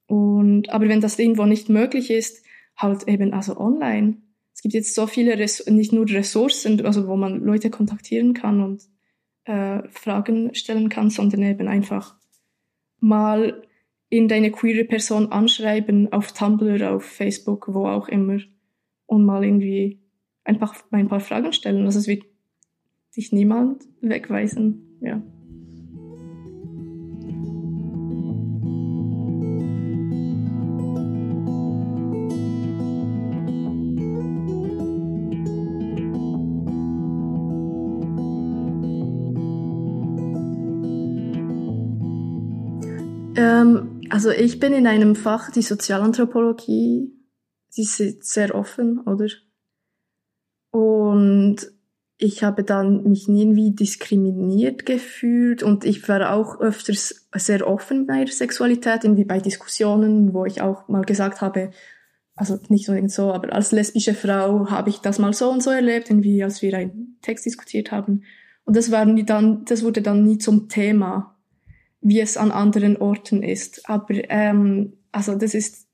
und, 0.08 0.70
aber 0.70 0.88
wenn 0.88 1.02
das 1.02 1.20
irgendwo 1.20 1.46
nicht 1.46 1.70
möglich 1.70 2.12
ist, 2.12 2.44
halt 2.76 3.08
eben 3.08 3.34
also 3.34 3.58
online. 3.58 4.18
Es 4.54 4.62
gibt 4.62 4.74
jetzt 4.74 4.96
so 4.96 5.08
viele, 5.08 5.38
Res 5.38 5.66
nicht 5.68 5.94
nur 5.94 6.08
Ressourcen, 6.08 6.86
also 6.86 7.08
wo 7.08 7.16
man 7.16 7.44
Leute 7.44 7.70
kontaktieren 7.70 8.34
kann 8.34 8.62
und 8.62 8.84
äh, 9.46 9.88
Fragen 9.90 10.54
stellen 10.54 10.90
kann, 10.90 11.10
sondern 11.10 11.44
eben 11.44 11.68
einfach 11.68 12.16
mal 13.00 13.64
in 14.10 14.28
deine 14.28 14.52
queere 14.52 14.86
Person 14.86 15.32
anschreiben, 15.32 16.14
auf 16.14 16.34
Tumblr, 16.34 16.94
auf 16.94 17.04
Facebook, 17.04 17.74
wo 17.74 17.88
auch 17.88 18.08
immer, 18.08 18.40
und 19.08 19.26
mal 19.26 19.44
irgendwie 19.44 20.00
einfach 20.44 20.76
ein 20.92 21.08
paar 21.08 21.20
Fragen 21.20 21.52
stellen. 21.52 21.86
Also 21.86 22.00
es 22.00 22.08
wird 22.08 22.24
dich 23.16 23.32
niemand 23.32 23.84
wegweisen, 24.02 25.00
ja. 25.02 25.22
Ähm, 43.36 44.02
also 44.10 44.30
ich 44.30 44.60
bin 44.60 44.74
in 44.74 44.88
einem 44.88 45.16
Fach, 45.16 45.52
die 45.52 45.62
Sozialanthropologie, 45.62 47.12
die 47.76 47.82
ist 47.82 47.98
sehr 48.24 48.54
offen, 48.54 49.00
oder? 49.02 49.28
Und 50.72 51.58
ich 52.18 52.44
habe 52.44 52.64
dann 52.64 53.04
mich 53.04 53.28
nie 53.28 53.42
irgendwie 53.42 53.72
diskriminiert 53.72 54.86
gefühlt 54.86 55.64
und 55.64 55.84
ich 55.84 56.08
war 56.08 56.32
auch 56.32 56.60
öfters 56.60 57.28
sehr 57.36 57.68
offen 57.68 58.00
mit 58.00 58.08
meiner 58.08 58.28
Sexualität, 58.28 59.04
irgendwie 59.04 59.26
bei 59.26 59.40
Diskussionen, 59.40 60.34
wo 60.34 60.46
ich 60.46 60.62
auch 60.62 60.88
mal 60.88 61.04
gesagt 61.04 61.42
habe, 61.42 61.72
also 62.36 62.60
nicht 62.70 62.88
unbedingt 62.88 63.12
so, 63.12 63.32
aber 63.34 63.54
als 63.54 63.72
lesbische 63.72 64.14
Frau 64.14 64.70
habe 64.70 64.90
ich 64.90 65.00
das 65.00 65.20
mal 65.20 65.34
so 65.34 65.50
und 65.50 65.62
so 65.62 65.70
erlebt, 65.70 66.10
irgendwie 66.10 66.44
als 66.44 66.62
wir 66.62 66.76
einen 66.76 67.18
Text 67.22 67.46
diskutiert 67.46 67.92
haben. 67.92 68.24
Und 68.66 68.76
das 68.76 68.92
war 68.92 69.06
nie 69.06 69.26
dann, 69.26 69.66
das 69.66 69.84
wurde 69.84 70.02
dann 70.02 70.24
nie 70.24 70.38
zum 70.38 70.70
Thema 70.70 71.33
wie 72.04 72.20
es 72.20 72.38
an 72.38 72.52
anderen 72.52 72.98
Orten 72.98 73.42
ist. 73.42 73.90
Aber 73.90 74.14
ähm, 74.30 74.98
also 75.12 75.36
das 75.36 75.54
ist 75.54 75.88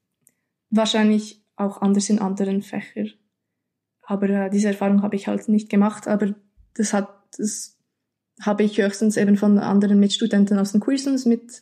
wahrscheinlich 0.70 1.46
auch 1.56 1.82
anders 1.82 2.10
in 2.10 2.20
anderen 2.20 2.62
Fächern. 2.62 3.12
Aber 4.02 4.30
äh, 4.30 4.50
diese 4.50 4.70
Erfahrung 4.70 5.04
habe 5.04 5.16
ich 5.16 5.28
halt 5.28 5.48
nicht 5.48 5.70
gemacht. 5.70 6.08
Aber 6.08 6.34
das 6.74 6.94
hat 6.94 7.16
das 7.38 7.78
habe 8.42 8.64
ich 8.64 8.78
höchstens 8.78 9.18
eben 9.18 9.38
von 9.38 9.60
anderen 9.60 10.00
Mitstudenten 10.00 10.58
aus 10.58 10.72
den 10.72 10.82
Queersons 10.82 11.26
mit 11.26 11.62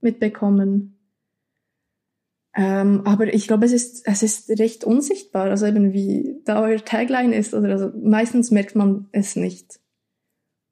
mitbekommen. 0.00 0.98
Ähm, 2.56 3.02
aber 3.04 3.34
ich 3.34 3.48
glaube, 3.48 3.66
es 3.66 3.72
ist 3.72 4.06
es 4.06 4.22
ist 4.22 4.48
recht 4.58 4.84
unsichtbar, 4.84 5.50
also 5.50 5.66
eben 5.66 5.92
wie 5.92 6.40
da 6.44 6.62
euer 6.62 6.82
Tagline 6.82 7.36
ist 7.36 7.52
oder 7.52 7.70
also 7.70 7.92
meistens 8.00 8.50
merkt 8.50 8.76
man 8.76 9.08
es 9.12 9.36
nicht. 9.36 9.80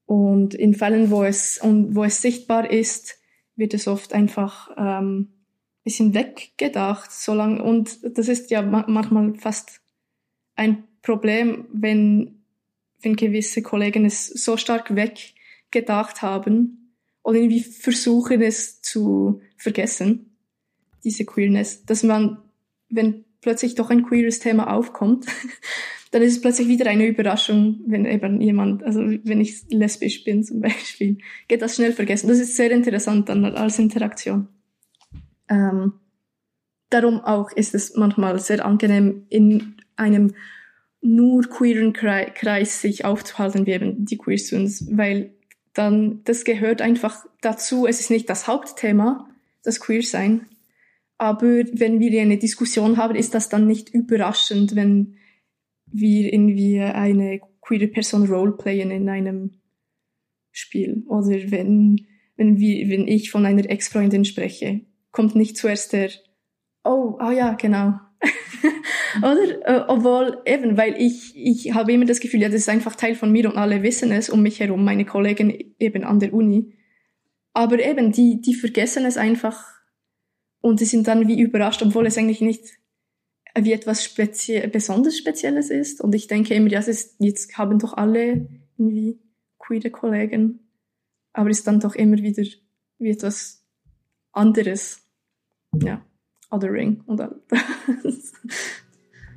Und 0.07 0.55
in 0.55 0.75
Fällen, 0.75 1.11
wo 1.11 1.23
es, 1.25 1.61
wo 1.63 2.05
es 2.05 2.21
sichtbar 2.21 2.71
ist, 2.71 3.19
wird 3.57 3.75
es 3.75 3.87
oft 3.87 4.13
einfach 4.13 4.71
ähm, 4.77 5.29
bisschen 5.85 6.15
weggedacht, 6.15 7.11
solange, 7.13 7.63
und 7.63 7.99
das 8.17 8.29
ist 8.29 8.51
ja 8.51 8.63
manchmal 8.63 9.35
fast 9.35 9.81
ein 10.55 10.85
Problem, 11.03 11.67
wenn, 11.73 12.45
wenn 13.01 13.17
gewisse 13.17 13.63
Kollegen 13.63 14.05
es 14.05 14.27
so 14.27 14.57
stark 14.57 14.95
weggedacht 14.95 16.23
haben 16.23 16.95
oder 17.23 17.39
irgendwie 17.39 17.63
versuchen 17.63 18.43
es 18.43 18.81
zu 18.81 19.41
vergessen, 19.57 20.37
diese 21.03 21.25
Queerness, 21.25 21.85
dass 21.85 22.05
man, 22.05 22.39
wenn 22.89 23.25
plötzlich 23.41 23.75
doch 23.75 23.91
ein 23.91 24.05
queeres 24.05 24.39
Thema 24.39 24.73
aufkommt, 24.73 25.27
dann 26.13 26.23
ist 26.23 26.35
es 26.35 26.41
plötzlich 26.43 26.69
wieder 26.69 26.89
eine 26.89 27.07
Überraschung, 27.07 27.81
wenn 27.87 28.05
eben 28.05 28.41
jemand, 28.43 28.85
also 28.85 29.01
wenn 29.01 29.41
ich 29.41 29.65
lesbisch 29.71 30.25
bin 30.25 30.45
zum 30.45 30.61
Beispiel, 30.61 31.19
geht 31.49 31.63
das 31.63 31.75
schnell 31.75 31.93
vergessen. 31.93 32.29
Das 32.29 32.39
ist 32.39 32.55
sehr 32.55 32.71
interessant 32.71 33.31
dann 33.31 33.45
als 33.45 33.79
Interaktion. 33.79 34.47
Ähm, 35.49 35.95
darum 36.91 37.21
auch 37.21 37.51
ist 37.51 37.75
es 37.75 37.97
manchmal 37.97 38.39
sehr 38.39 38.65
angenehm, 38.65 39.25
in 39.31 39.77
einem 39.97 40.35
nur 41.01 41.45
queeren 41.45 41.95
Kreis 41.95 42.83
sich 42.83 43.07
aufzuhalten, 43.07 43.67
wie 43.67 43.73
eben 43.73 44.05
die 44.05 44.19
Queer 44.19 44.39
Students, 44.39 44.87
weil 44.91 45.33
dann, 45.73 46.21
das 46.25 46.45
gehört 46.45 46.83
einfach 46.83 47.25
dazu. 47.41 47.87
Es 47.87 48.01
ist 48.01 48.11
nicht 48.11 48.29
das 48.29 48.47
Hauptthema, 48.47 49.29
das 49.65 49.81
Queer-Sein. 49.81 50.47
Aber 51.17 51.47
wenn 51.47 52.01
wir 52.01 52.21
eine 52.21 52.37
Diskussion 52.37 52.99
haben, 52.99 53.15
ist 53.15 53.35
das 53.35 53.49
dann 53.49 53.67
nicht 53.67 53.89
überraschend, 53.95 54.77
wenn 54.77 55.17
wir 55.93 56.33
irgendwie 56.33 56.81
eine 56.81 57.41
queere 57.61 57.89
Person 57.89 58.27
roleplayen 58.27 58.91
in 58.91 59.09
einem 59.09 59.53
Spiel. 60.51 61.05
Oder 61.09 61.51
wenn, 61.51 62.07
wenn, 62.37 62.59
wir, 62.59 62.89
wenn 62.89 63.09
ich 63.09 63.31
von 63.31 63.47
einer 63.47 63.69
Ex-Freundin 63.69 64.25
spreche, 64.25 64.83
kommt 65.11 65.35
nicht 65.35 65.57
zuerst 65.57 65.93
der, 65.93 66.11
oh, 66.85 67.17
ah 67.19 67.33
ja, 67.33 67.53
genau. 67.55 67.95
Oder? 69.19 69.67
Äh, 69.67 69.85
obwohl, 69.89 70.43
eben, 70.47 70.77
weil 70.77 70.95
ich, 70.99 71.33
ich 71.37 71.75
habe 71.75 71.93
immer 71.93 72.05
das 72.05 72.21
Gefühl, 72.21 72.41
ja, 72.41 72.49
das 72.49 72.63
ist 72.63 72.69
einfach 72.69 72.97
Teil 72.97 73.15
von 73.15 73.31
mir 73.33 73.49
und 73.49 73.57
alle 73.57 73.83
wissen 73.83 74.13
es 74.13 74.31
um 74.31 74.43
mich 74.43 74.61
herum, 74.61 74.85
meine 74.85 75.05
Kollegen 75.05 75.75
eben 75.79 76.05
an 76.05 76.21
der 76.21 76.33
Uni. 76.33 76.75
Aber 77.53 77.79
eben, 77.79 78.13
die, 78.13 78.41
die 78.41 78.55
vergessen 78.55 79.05
es 79.05 79.17
einfach 79.17 79.63
und 80.61 80.81
die 80.81 80.87
sind 80.87 81.07
dann 81.09 81.29
wie 81.29 81.41
überrascht, 81.41 81.83
obwohl 81.83 82.07
es 82.07 82.17
eigentlich 82.17 82.41
nicht 82.41 82.65
wie 83.59 83.73
etwas 83.73 84.05
spezie 84.05 84.67
besonders 84.69 85.19
Spezielles 85.19 85.71
ist. 85.71 86.01
Und 86.01 86.15
ich 86.15 86.27
denke 86.27 86.55
immer, 86.55 86.71
ja, 86.71 86.81
ist, 86.81 87.17
jetzt 87.19 87.57
haben 87.59 87.79
doch 87.79 87.95
alle 87.95 88.49
irgendwie 88.77 89.19
queere 89.59 89.91
Kollegen, 89.91 90.61
aber 91.33 91.51
es 91.51 91.59
ist 91.59 91.67
dann 91.67 91.81
doch 91.81 91.95
immer 91.95 92.19
wieder 92.19 92.43
wie 92.99 93.11
etwas 93.11 93.65
anderes. 94.33 95.01
Ja, 95.75 96.05
othering 96.51 97.03
und 97.07 97.21
all 97.21 97.41
das. 98.03 98.33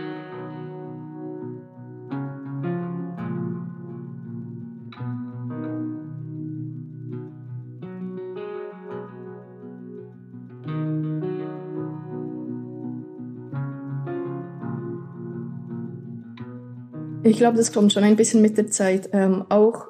Ich 17.25 17.39
glaube, 17.39 17.57
das 17.57 17.73
kommt 17.73 17.93
schon 17.93 18.05
ein 18.05 18.17
bisschen 18.17 18.43
mit 18.43 18.59
der 18.59 18.69
Zeit. 18.69 19.09
Ähm, 19.13 19.47
auch, 19.49 19.89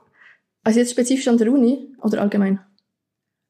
also 0.62 0.78
jetzt 0.78 0.92
spezifisch 0.92 1.26
an 1.26 1.36
der 1.36 1.52
Uni 1.52 1.92
oder 2.00 2.20
allgemein? 2.20 2.60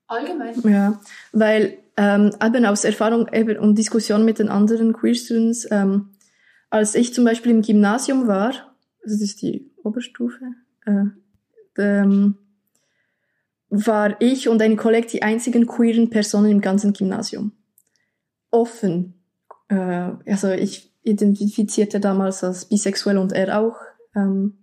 Allgemein? 0.07 0.55
Ja, 0.65 1.01
weil 1.33 1.79
ähm, 1.99 2.31
eben 2.43 2.65
aus 2.65 2.85
Erfahrung 2.85 3.29
eben 3.33 3.59
und 3.59 3.77
Diskussion 3.77 4.25
mit 4.25 4.39
den 4.39 4.49
anderen 4.49 4.95
Queer 4.95 5.15
Students, 5.15 5.69
ähm, 5.71 6.11
als 6.71 6.95
ich 6.95 7.13
zum 7.13 7.25
Beispiel 7.25 7.53
im 7.53 7.61
Gymnasium 7.61 8.27
war, 8.27 8.49
also 9.03 9.17
das 9.17 9.21
ist 9.21 9.43
die 9.43 9.71
Oberstufe, 9.83 10.45
äh, 10.87 11.05
ähm, 11.77 12.39
war 13.69 14.21
ich 14.21 14.49
und 14.49 14.63
eine 14.63 14.77
Kollegin 14.77 15.11
die 15.11 15.23
einzigen 15.23 15.67
queeren 15.67 16.09
Personen 16.09 16.51
im 16.51 16.61
ganzen 16.63 16.95
Gymnasium. 16.95 17.53
Offen. 18.51 19.15
Äh, 19.69 20.13
also 20.27 20.51
ich 20.51 20.94
identifizierte 21.05 22.01
damals 22.01 22.43
als 22.43 22.65
bisexuell 22.65 23.19
und 23.19 23.33
er 23.33 23.61
auch. 23.61 23.77
Ähm, 24.17 24.59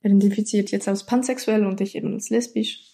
er 0.00 0.10
identifiziert 0.10 0.72
jetzt 0.72 0.88
als 0.88 1.06
pansexuell 1.06 1.64
und 1.64 1.80
ich 1.80 1.94
eben 1.94 2.14
als 2.14 2.30
lesbisch. 2.30 2.92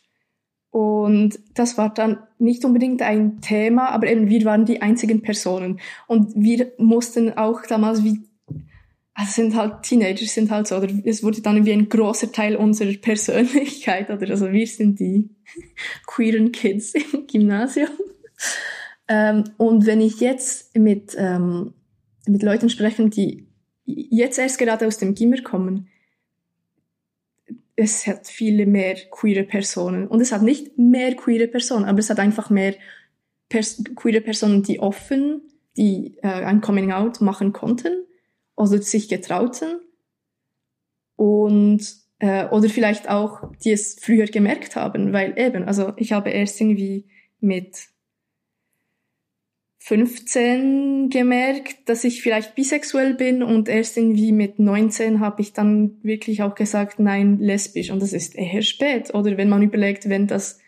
Und 0.70 1.38
das 1.54 1.78
war 1.78 1.92
dann 1.94 2.18
nicht 2.38 2.64
unbedingt 2.64 3.00
ein 3.00 3.40
Thema, 3.40 3.88
aber 3.88 4.08
eben 4.08 4.28
wir 4.28 4.44
waren 4.44 4.66
die 4.66 4.82
einzigen 4.82 5.22
Personen. 5.22 5.80
Und 6.06 6.34
wir 6.34 6.72
mussten 6.76 7.32
auch 7.32 7.62
damals 7.66 8.04
wie, 8.04 8.20
also 9.14 9.32
sind 9.32 9.56
halt 9.56 9.82
Teenager 9.82 10.26
sind 10.26 10.50
halt 10.50 10.66
so, 10.66 10.76
oder 10.76 10.88
es 11.04 11.22
wurde 11.22 11.40
dann 11.40 11.64
wie 11.64 11.72
ein 11.72 11.88
großer 11.88 12.30
Teil 12.32 12.54
unserer 12.54 12.92
Persönlichkeit, 12.92 14.10
oder 14.10 14.28
also 14.28 14.52
wir 14.52 14.66
sind 14.66 15.00
die 15.00 15.30
queeren 16.06 16.52
Kids 16.52 16.94
im 16.94 17.26
Gymnasium. 17.26 17.88
Ähm, 19.08 19.44
und 19.56 19.86
wenn 19.86 20.02
ich 20.02 20.20
jetzt 20.20 20.76
mit 20.76 21.16
ähm, 21.18 21.72
mit 22.28 22.42
Leuten 22.42 22.70
sprechen, 22.70 23.10
die 23.10 23.46
jetzt 23.84 24.38
erst 24.38 24.58
gerade 24.58 24.86
aus 24.86 24.98
dem 24.98 25.14
Gimmer 25.14 25.42
kommen, 25.42 25.88
es 27.76 28.06
hat 28.06 28.26
viele 28.26 28.66
mehr 28.66 28.96
queere 29.10 29.44
Personen. 29.44 30.08
Und 30.08 30.20
es 30.20 30.32
hat 30.32 30.42
nicht 30.42 30.76
mehr 30.78 31.14
queere 31.14 31.46
Personen, 31.46 31.84
aber 31.84 32.00
es 32.00 32.10
hat 32.10 32.18
einfach 32.18 32.50
mehr 32.50 32.74
Pers 33.48 33.82
queere 33.94 34.20
Personen, 34.20 34.62
die 34.62 34.80
offen, 34.80 35.42
die 35.76 36.16
äh, 36.22 36.26
ein 36.26 36.60
Coming 36.60 36.92
Out 36.92 37.20
machen 37.20 37.52
konnten 37.52 38.04
oder 38.56 38.82
sich 38.82 39.08
getrauten. 39.08 39.80
Und, 41.14 41.86
äh, 42.18 42.46
oder 42.48 42.68
vielleicht 42.68 43.08
auch, 43.08 43.52
die 43.64 43.70
es 43.70 43.96
früher 44.00 44.26
gemerkt 44.26 44.74
haben, 44.74 45.12
weil 45.12 45.38
eben, 45.38 45.64
also 45.64 45.92
ich 45.96 46.12
habe 46.12 46.30
erst 46.30 46.60
irgendwie 46.60 47.06
mit 47.40 47.88
15 49.88 51.08
gemerkt, 51.08 51.88
dass 51.88 52.04
ich 52.04 52.20
vielleicht 52.20 52.54
bisexuell 52.54 53.14
bin 53.14 53.42
und 53.42 53.70
erst 53.70 53.96
irgendwie 53.96 54.32
mit 54.32 54.58
19 54.58 55.20
habe 55.20 55.40
ich 55.40 55.54
dann 55.54 55.96
wirklich 56.02 56.42
auch 56.42 56.54
gesagt, 56.54 56.98
nein, 56.98 57.38
lesbisch. 57.38 57.90
Und 57.90 58.02
das 58.02 58.12
ist 58.12 58.36
eher 58.36 58.60
spät. 58.60 59.14
Oder 59.14 59.38
wenn 59.38 59.48
man 59.48 59.62
überlegt, 59.62 60.10
wenn 60.10 60.26
das 60.26 60.60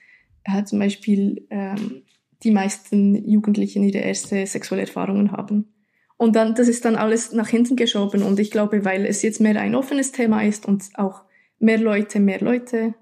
äh, 0.45 0.65
zum 0.65 0.79
Beispiel 0.79 1.47
ähm, 1.51 2.01
die 2.43 2.51
meisten 2.51 3.15
Jugendlichen 3.29 3.83
ihre 3.85 3.99
erste 3.99 4.47
sexuelle 4.47 4.85
Erfahrungen 4.85 5.33
haben. 5.33 5.71
Und 6.17 6.35
dann, 6.35 6.55
das 6.55 6.69
ist 6.69 6.87
dann 6.87 6.97
alles 6.97 7.31
nach 7.35 7.49
hinten 7.49 7.77
geschoben. 7.77 8.23
Und 8.23 8.41
ich 8.41 8.51
glaube, 8.51 8.87
weil 8.87 9.05
es 9.05 9.21
jetzt 9.21 9.39
mehr 9.39 9.61
ein 9.61 9.75
offenes 9.75 10.13
Thema 10.13 10.43
ist 10.45 10.65
und 10.65 10.85
auch 10.95 11.25
mehr 11.59 11.79
Leute, 11.79 12.21
mehr 12.21 12.41
Leute, 12.41 12.95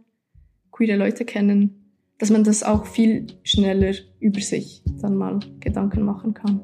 queere 0.73 0.97
Leute 0.97 1.25
kennen, 1.25 1.88
dass 2.19 2.31
man 2.31 2.45
das 2.45 2.63
auch 2.63 2.87
viel 2.87 3.27
schneller 3.45 3.95
über 4.21 4.41
sich 4.41 4.83
dann 5.01 5.17
mal 5.17 5.39
Gedanken 5.61 6.03
machen 6.03 6.35
kann. 6.35 6.61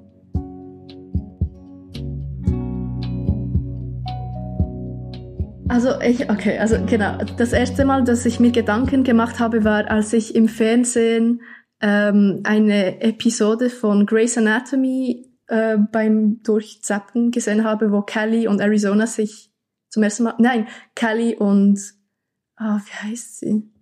Also 5.68 6.00
ich, 6.00 6.30
okay, 6.30 6.58
also 6.58 6.76
genau. 6.86 7.18
Das 7.36 7.52
erste 7.52 7.84
Mal, 7.84 8.04
dass 8.04 8.26
ich 8.26 8.38
mir 8.38 8.52
Gedanken 8.52 9.02
gemacht 9.02 9.40
habe, 9.40 9.64
war, 9.64 9.90
als 9.90 10.12
ich 10.12 10.34
im 10.34 10.46
Fernsehen 10.46 11.40
ähm, 11.80 12.40
eine 12.44 13.00
Episode 13.00 13.70
von 13.70 14.06
Grey's 14.06 14.38
Anatomy 14.38 15.34
äh, 15.48 15.78
beim 15.78 16.42
Durchzappen 16.42 17.30
gesehen 17.30 17.64
habe, 17.64 17.90
wo 17.92 18.02
Kelly 18.02 18.46
und 18.46 18.60
Arizona 18.60 19.06
sich 19.06 19.52
zum 19.88 20.02
ersten 20.02 20.24
Mal, 20.24 20.34
nein, 20.38 20.68
Kelly 20.94 21.34
und, 21.34 21.80
ah, 22.56 22.76
oh, 22.76 22.80
wie 22.86 23.10
heißt 23.10 23.38
sie? 23.38 23.73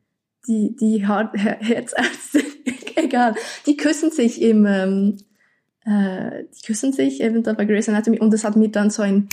Die, 0.48 0.76
die 0.76 1.06
Herzärzte, 1.06 2.40
egal, 2.96 3.34
die 3.66 3.76
küssen 3.76 4.10
sich 4.10 4.40
im, 4.42 4.66
ähm, 4.66 5.16
äh, 5.84 6.44
die 6.44 6.66
küssen 6.66 6.92
sich 6.92 7.20
eben 7.20 7.42
da 7.42 7.52
bei 7.52 7.64
Grey's 7.64 7.88
Anatomy 7.88 8.20
und 8.20 8.32
das 8.32 8.44
hat 8.44 8.56
mir 8.56 8.68
dann 8.68 8.90
so 8.90 9.02
ein, 9.02 9.28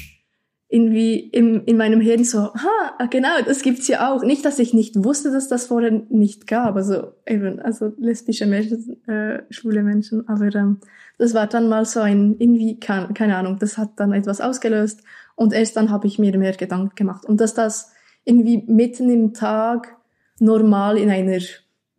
irgendwie 0.72 1.18
im, 1.18 1.66
in 1.66 1.78
meinem 1.78 2.00
Hirn 2.00 2.24
so, 2.24 2.54
ha, 2.54 3.06
genau, 3.10 3.42
das 3.44 3.64
gibt's 3.64 3.88
ja 3.88 4.14
auch. 4.14 4.22
Nicht, 4.22 4.46
dass 4.46 4.60
ich 4.60 4.72
nicht 4.72 5.04
wusste, 5.04 5.32
dass 5.32 5.48
das 5.48 5.66
vorher 5.66 5.90
nicht 6.10 6.46
gab, 6.46 6.76
also 6.76 7.14
eben, 7.26 7.60
also 7.60 7.92
lesbische 7.98 8.46
Menschen, 8.46 9.04
äh, 9.08 9.42
schwule 9.50 9.82
Menschen, 9.82 10.30
aber 10.30 10.54
ähm, 10.54 10.80
das 11.18 11.34
war 11.34 11.48
dann 11.48 11.70
mal 11.70 11.86
so 11.86 12.02
ein, 12.02 12.36
irgendwie, 12.38 12.80
keine, 12.80 13.14
keine 13.14 13.36
Ahnung, 13.36 13.58
das 13.60 13.80
hat 13.80 13.94
dann 13.96 14.14
etwas 14.14 14.42
ausgelöst 14.42 15.02
und 15.36 15.54
erst 15.54 15.76
dann 15.76 15.90
habe 15.90 16.06
ich 16.06 16.20
mir 16.20 16.38
mehr 16.38 16.54
Gedanken 16.54 16.96
gemacht. 16.96 17.26
Und 17.26 17.42
dass 17.42 17.56
das 17.56 17.92
irgendwie 18.24 18.64
mitten 18.68 19.10
im 19.10 19.34
Tag 19.34 19.99
normal 20.40 20.98
in 20.98 21.10
einer 21.10 21.42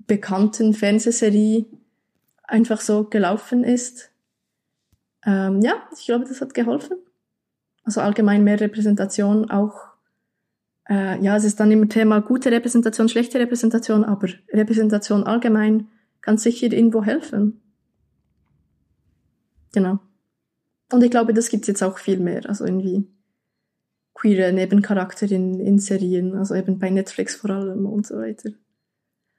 bekannten 0.07 0.74
Fernsehserie 0.74 1.66
einfach 2.42 2.81
so 2.81 3.05
gelaufen 3.05 3.64
ist. 3.64 4.11
Ähm, 5.24 5.61
ja, 5.61 5.74
ich 5.96 6.07
glaube, 6.07 6.24
das 6.24 6.40
hat 6.40 6.55
geholfen. 6.55 6.96
Also 7.85 8.00
allgemein 8.00 8.44
mehr 8.44 8.61
Repräsentation 8.61 9.50
auch. 9.50 9.74
Äh, 10.88 11.22
ja, 11.22 11.37
es 11.37 11.44
ist 11.44 11.61
dann 11.61 11.70
immer 11.70 11.88
Thema 11.88 12.20
gute 12.20 12.50
Repräsentation, 12.50 13.09
schlechte 13.09 13.38
Repräsentation, 13.38 14.05
aber 14.05 14.29
Repräsentation 14.53 15.24
allgemein 15.24 15.88
kann 16.20 16.38
sicher 16.38 16.72
irgendwo 16.72 17.05
helfen. 17.05 17.61
Genau. 19.72 20.00
Und 20.92 21.05
ich 21.05 21.11
glaube, 21.11 21.33
das 21.33 21.48
gibt's 21.48 21.68
jetzt 21.68 21.83
auch 21.83 21.98
viel 21.98 22.18
mehr. 22.18 22.48
Also 22.48 22.64
irgendwie 22.64 23.07
queere 24.20 24.52
Nebencharakter 24.52 25.30
in, 25.30 25.61
in 25.61 25.78
Serien, 25.78 26.35
also 26.35 26.54
eben 26.54 26.78
bei 26.78 26.90
Netflix 26.90 27.37
vor 27.37 27.50
allem 27.50 27.87
und 27.87 28.06
so 28.06 28.16
weiter. 28.16 28.50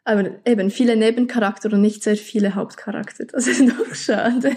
Aber 0.04 0.46
eben 0.48 0.72
viele 0.72 0.96
Nebencharakter 0.96 1.72
und 1.72 1.82
nicht 1.82 2.04
sehr 2.04 2.18
viele 2.18 2.56
Hauptcharakter. 2.56 3.26
Das 3.26 3.46
ist 3.48 3.62
doch 3.62 3.94
schade. 3.94 4.56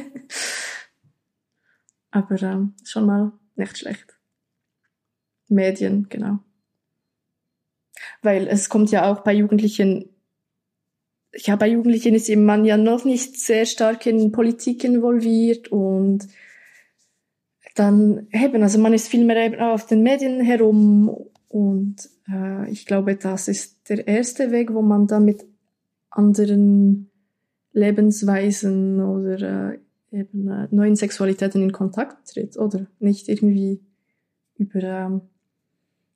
Aber 2.11 2.43
ähm, 2.43 2.75
schon 2.85 3.07
mal 3.07 3.33
nicht 3.57 3.77
schlecht. 3.77 4.17
Medien, 5.49 6.07
genau. 6.09 6.39
Weil 8.23 8.49
es 8.49 8.71
kommt 8.71 8.91
ja 8.91 9.11
auch 9.11 9.21
bei 9.21 9.35
Jugendlichen, 9.35 10.09
ja, 11.35 11.57
bei 11.57 11.69
Jugendlichen 11.69 12.15
ist 12.15 12.35
man 12.35 12.65
ja 12.65 12.79
noch 12.79 13.05
nicht 13.05 13.39
sehr 13.39 13.67
stark 13.67 14.07
in 14.07 14.33
Politik 14.33 14.85
involviert 14.85 15.69
und 15.69 16.27
dann 17.75 18.29
eben, 18.33 18.63
also 18.63 18.79
man 18.79 18.95
ist 18.95 19.09
viel 19.09 19.25
mehr 19.25 19.45
eben 19.45 19.61
auf 19.61 19.87
den 19.87 20.03
Medien 20.03 20.41
herum 20.41 21.15
und 21.49 21.97
äh, 22.29 22.71
ich 22.71 22.87
glaube, 22.87 23.17
das 23.17 23.49
ist 23.49 23.89
der 23.89 24.07
erste 24.07 24.51
Weg, 24.53 24.73
wo 24.73 24.83
man 24.83 25.07
dann 25.07 25.25
mit 25.25 25.45
anderen 26.11 27.11
Lebensweisen 27.73 29.01
oder 29.01 29.73
äh, 29.73 29.79
eben 30.13 30.49
äh, 30.49 30.69
neuen 30.71 30.97
Sexualitäten 30.97 31.63
in 31.63 31.73
Kontakt 31.73 32.29
tritt, 32.29 32.57
oder? 32.57 32.87
Nicht 33.01 33.29
irgendwie 33.29 33.81
über 34.57 34.83
ähm, 34.83 35.21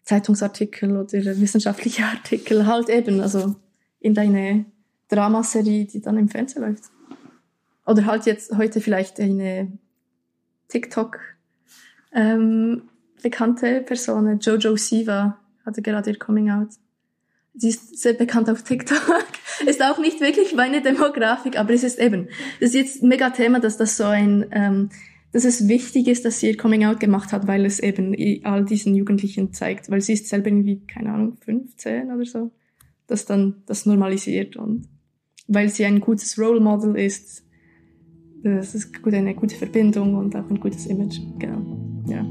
Zeitungsartikel 0.05 0.97
oder 0.97 1.13
wissenschaftliche 1.41 2.05
Artikel, 2.05 2.67
halt 2.67 2.89
eben, 2.89 3.21
also 3.21 3.57
in 4.01 4.15
deine 4.15 4.65
Dramaserie, 5.09 5.87
die 5.87 6.01
dann 6.01 6.17
im 6.17 6.29
Fernsehen 6.29 6.63
läuft. 6.63 6.85
Oder 7.85 8.07
halt 8.07 8.27
jetzt 8.27 8.57
heute 8.57 8.81
vielleicht 8.81 9.19
eine 9.19 9.73
TikTok 10.69 11.19
ähm, 12.13 12.83
bekannte 13.23 13.81
Person, 13.81 14.39
Jojo 14.39 14.77
Siva, 14.77 15.39
hatte 15.65 15.83
gerade 15.83 16.11
ihr 16.11 16.19
Coming 16.19 16.51
Out. 16.51 16.69
Sie 17.55 17.69
ist 17.71 17.99
sehr 17.99 18.15
bekannt 18.15 18.49
auf 18.49 18.63
TikTok. 18.63 19.25
ist 19.67 19.83
auch 19.83 19.99
nicht 19.99 20.21
wirklich 20.21 20.55
meine 20.55 20.83
Demografik, 20.83 21.59
aber 21.59 21.73
es 21.75 21.83
ist 21.83 21.99
eben, 21.99 22.29
das 22.61 22.71
ist 22.71 22.75
jetzt 22.75 23.03
ein 23.03 23.09
mega 23.09 23.31
Thema, 23.31 23.61
dass 23.61 23.77
das 23.77 23.97
so 23.97 24.05
ein, 24.05 24.47
ähm, 24.53 24.91
dass 25.33 25.45
es 25.45 25.69
wichtig 25.69 26.09
ist, 26.09 26.25
dass 26.25 26.41
sie 26.41 26.49
ihr 26.49 26.57
Coming 26.57 26.85
Out 26.85 27.01
gemacht 27.01 27.33
hat, 27.33 27.47
weil 27.47 27.67
es 27.67 27.81
eben 27.81 28.15
all 28.45 28.65
diesen 28.65 28.95
Jugendlichen 28.95 29.53
zeigt, 29.53 29.91
weil 29.91 30.01
sie 30.01 30.15
ist 30.15 30.29
selber 30.29 30.49
irgendwie, 30.49 30.81
keine 30.87 31.13
Ahnung, 31.13 31.37
15 31.45 32.13
oder 32.13 32.25
so, 32.25 32.51
dass 33.07 33.27
dann 33.27 33.63
das 33.67 33.85
normalisiert 33.85 34.57
und 34.57 34.89
weil 35.49 35.69
sie 35.69 35.85
ein 35.85 36.01
gutes 36.01 36.39
Role 36.39 36.61
Model 36.61 36.97
ist, 36.97 37.45
das 38.43 38.75
ist 38.75 38.95
eine 39.05 39.35
gute 39.35 39.57
Verbindung 39.57 40.15
und 40.15 40.37
auch 40.37 40.49
ein 40.49 40.61
gutes 40.61 40.87
Image, 40.87 41.19
genau, 41.39 41.88
ja. 42.09 42.23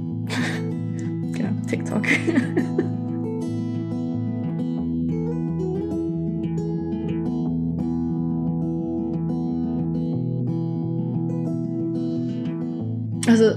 genau, 1.34 1.66
TikTok. 1.68 2.06
Also 13.28 13.52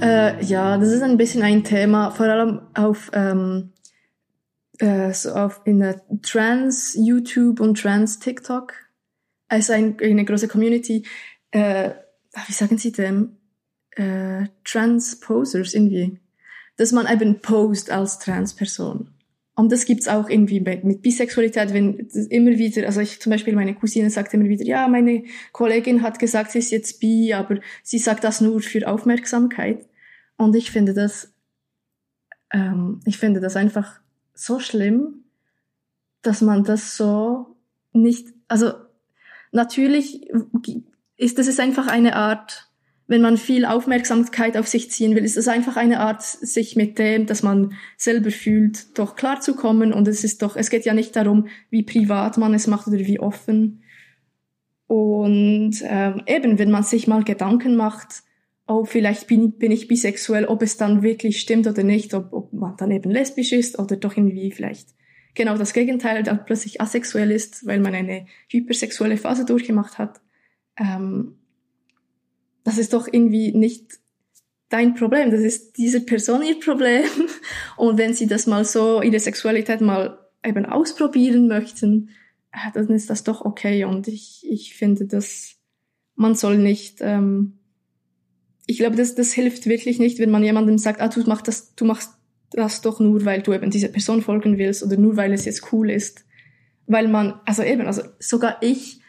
äh, 0.00 0.44
ja, 0.44 0.76
das 0.76 0.90
ist 0.90 1.02
ein 1.02 1.16
bisschen 1.16 1.42
ein 1.42 1.64
Thema, 1.64 2.10
vor 2.10 2.26
allem 2.26 2.60
auf 2.74 3.10
ähm, 3.14 3.72
äh, 4.78 5.12
so 5.12 5.30
auf 5.30 5.62
in 5.64 5.80
der 5.80 6.02
Trans 6.22 6.94
YouTube 6.94 7.60
und 7.60 7.80
Trans 7.80 8.18
TikTok. 8.18 8.74
Also 9.48 9.72
ein, 9.72 9.96
eine 10.00 10.24
große 10.24 10.46
Community. 10.46 11.04
Äh, 11.50 11.90
wie 12.46 12.52
sagen 12.52 12.78
Sie 12.78 12.92
dem? 12.92 13.37
Äh, 13.98 14.46
Transposers 14.62 15.74
irgendwie, 15.74 16.20
dass 16.76 16.92
man 16.92 17.12
eben 17.12 17.40
post 17.40 17.90
als 17.90 18.20
Transperson. 18.20 19.10
Und 19.56 19.72
das 19.72 19.86
gibt's 19.86 20.06
auch 20.06 20.30
irgendwie 20.30 20.60
mit, 20.60 20.84
mit 20.84 21.02
Bisexualität, 21.02 21.74
wenn 21.74 21.98
immer 22.30 22.52
wieder, 22.58 22.86
also 22.86 23.00
ich 23.00 23.20
zum 23.20 23.30
Beispiel 23.30 23.56
meine 23.56 23.74
Cousine 23.74 24.08
sagt 24.08 24.32
immer 24.34 24.44
wieder, 24.44 24.64
ja, 24.64 24.86
meine 24.86 25.24
Kollegin 25.50 26.02
hat 26.02 26.20
gesagt, 26.20 26.52
sie 26.52 26.60
ist 26.60 26.70
jetzt 26.70 27.00
bi, 27.00 27.34
aber 27.34 27.58
sie 27.82 27.98
sagt 27.98 28.22
das 28.22 28.40
nur 28.40 28.60
für 28.60 28.86
Aufmerksamkeit. 28.86 29.84
Und 30.36 30.54
ich 30.54 30.70
finde 30.70 30.94
das, 30.94 31.32
ähm, 32.52 33.00
ich 33.04 33.18
finde 33.18 33.40
das 33.40 33.56
einfach 33.56 33.98
so 34.32 34.60
schlimm, 34.60 35.24
dass 36.22 36.40
man 36.40 36.62
das 36.62 36.96
so 36.96 37.56
nicht, 37.92 38.28
also 38.46 38.74
natürlich 39.50 40.30
ist 41.16 41.38
das 41.38 41.48
ist 41.48 41.58
einfach 41.58 41.88
eine 41.88 42.14
Art 42.14 42.67
wenn 43.08 43.22
man 43.22 43.38
viel 43.38 43.64
Aufmerksamkeit 43.64 44.58
auf 44.58 44.68
sich 44.68 44.90
ziehen 44.90 45.16
will, 45.16 45.24
ist 45.24 45.38
es 45.38 45.48
einfach 45.48 45.76
eine 45.76 46.00
Art, 46.00 46.22
sich 46.22 46.76
mit 46.76 46.98
dem, 46.98 47.24
dass 47.24 47.42
man 47.42 47.72
selber 47.96 48.30
fühlt, 48.30 48.98
doch 48.98 49.16
klarzukommen. 49.16 49.94
Und 49.94 50.06
es 50.06 50.24
ist 50.24 50.42
doch, 50.42 50.56
es 50.56 50.68
geht 50.68 50.84
ja 50.84 50.92
nicht 50.92 51.16
darum, 51.16 51.48
wie 51.70 51.82
privat 51.82 52.36
man 52.36 52.52
es 52.52 52.66
macht 52.66 52.86
oder 52.86 52.98
wie 52.98 53.18
offen. 53.18 53.82
Und 54.86 55.82
ähm, 55.84 56.22
eben, 56.26 56.58
wenn 56.58 56.70
man 56.70 56.82
sich 56.82 57.06
mal 57.06 57.24
Gedanken 57.24 57.76
macht, 57.76 58.22
oh, 58.66 58.84
vielleicht 58.84 59.26
bin, 59.26 59.52
bin 59.52 59.72
ich 59.72 59.88
bisexuell, 59.88 60.44
ob 60.44 60.62
es 60.62 60.76
dann 60.76 61.02
wirklich 61.02 61.40
stimmt 61.40 61.66
oder 61.66 61.82
nicht, 61.82 62.12
ob, 62.12 62.34
ob 62.34 62.52
man 62.52 62.76
dann 62.76 62.90
eben 62.90 63.10
lesbisch 63.10 63.52
ist 63.52 63.78
oder 63.78 63.96
doch 63.96 64.18
irgendwie 64.18 64.52
vielleicht 64.52 64.90
genau 65.34 65.56
das 65.56 65.72
Gegenteil, 65.72 66.22
dann 66.22 66.44
plötzlich 66.44 66.82
asexuell 66.82 67.30
ist, 67.30 67.66
weil 67.66 67.80
man 67.80 67.94
eine 67.94 68.26
hypersexuelle 68.48 69.16
Phase 69.16 69.46
durchgemacht 69.46 69.96
hat. 69.96 70.20
Ähm, 70.78 71.38
das 72.68 72.76
ist 72.78 72.92
doch 72.92 73.08
irgendwie 73.10 73.52
nicht 73.52 73.98
dein 74.68 74.94
Problem, 74.94 75.30
das 75.30 75.40
ist 75.40 75.78
diese 75.78 76.02
Person 76.02 76.42
ihr 76.42 76.60
Problem. 76.60 77.04
Und 77.78 77.96
wenn 77.96 78.12
sie 78.12 78.26
das 78.26 78.46
mal 78.46 78.64
so, 78.66 79.00
ihre 79.00 79.18
Sexualität 79.18 79.80
mal 79.80 80.18
eben 80.44 80.66
ausprobieren 80.66 81.48
möchten, 81.48 82.10
äh, 82.52 82.70
dann 82.74 82.88
ist 82.90 83.08
das 83.08 83.24
doch 83.24 83.40
okay. 83.44 83.84
Und 83.84 84.06
ich, 84.06 84.46
ich 84.46 84.74
finde, 84.74 85.06
dass 85.06 85.56
man 86.14 86.34
soll 86.34 86.58
nicht, 86.58 86.98
ähm, 87.00 87.58
ich 88.66 88.76
glaube, 88.76 88.96
das, 88.96 89.14
das 89.14 89.32
hilft 89.32 89.66
wirklich 89.66 89.98
nicht, 89.98 90.18
wenn 90.18 90.30
man 90.30 90.44
jemandem 90.44 90.76
sagt, 90.76 91.00
ah, 91.00 91.08
du 91.08 91.22
machst 91.22 91.48
das, 91.48 91.74
du 91.74 91.86
machst 91.86 92.12
das 92.50 92.82
doch 92.82 93.00
nur, 93.00 93.24
weil 93.24 93.40
du 93.40 93.54
eben 93.54 93.70
dieser 93.70 93.88
Person 93.88 94.20
folgen 94.20 94.58
willst 94.58 94.82
oder 94.82 94.98
nur, 94.98 95.16
weil 95.16 95.32
es 95.32 95.46
jetzt 95.46 95.72
cool 95.72 95.90
ist. 95.90 96.26
Weil 96.86 97.08
man, 97.08 97.40
also 97.46 97.62
eben, 97.62 97.86
also 97.86 98.02
sogar 98.18 98.62
ich 98.62 99.00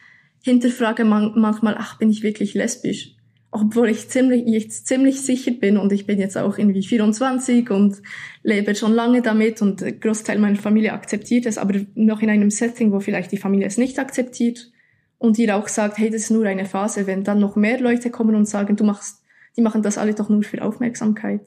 hinterfrage 0.42 1.04
man, 1.04 1.38
manchmal, 1.38 1.76
ach, 1.78 1.98
bin 1.98 2.10
ich 2.10 2.22
wirklich 2.22 2.54
lesbisch? 2.54 3.16
Obwohl 3.52 3.88
ich 3.88 4.08
ziemlich, 4.08 4.46
ich 4.46 4.70
ziemlich 4.84 5.20
sicher 5.22 5.50
bin 5.50 5.76
und 5.76 5.92
ich 5.92 6.06
bin 6.06 6.20
jetzt 6.20 6.38
auch 6.38 6.56
irgendwie 6.56 6.82
24 6.82 7.70
und 7.70 8.00
lebe 8.42 8.74
schon 8.74 8.92
lange 8.92 9.22
damit 9.22 9.60
und 9.60 9.82
ein 9.82 9.98
Großteil 9.98 10.38
meiner 10.38 10.56
Familie 10.56 10.92
akzeptiert 10.92 11.46
es, 11.46 11.58
aber 11.58 11.80
noch 11.94 12.22
in 12.22 12.30
einem 12.30 12.50
Setting, 12.50 12.92
wo 12.92 13.00
vielleicht 13.00 13.32
die 13.32 13.38
Familie 13.38 13.66
es 13.66 13.76
nicht 13.76 13.98
akzeptiert 13.98 14.70
und 15.18 15.36
ihr 15.36 15.56
auch 15.56 15.66
sagt, 15.66 15.98
hey, 15.98 16.10
das 16.10 16.22
ist 16.22 16.30
nur 16.30 16.46
eine 16.46 16.64
Phase, 16.64 17.08
wenn 17.08 17.24
dann 17.24 17.40
noch 17.40 17.56
mehr 17.56 17.80
Leute 17.80 18.10
kommen 18.10 18.36
und 18.36 18.46
sagen, 18.46 18.76
du 18.76 18.84
machst, 18.84 19.22
die 19.56 19.62
machen 19.62 19.82
das 19.82 19.98
alle 19.98 20.14
doch 20.14 20.28
nur 20.28 20.44
für 20.44 20.62
Aufmerksamkeit. 20.62 21.40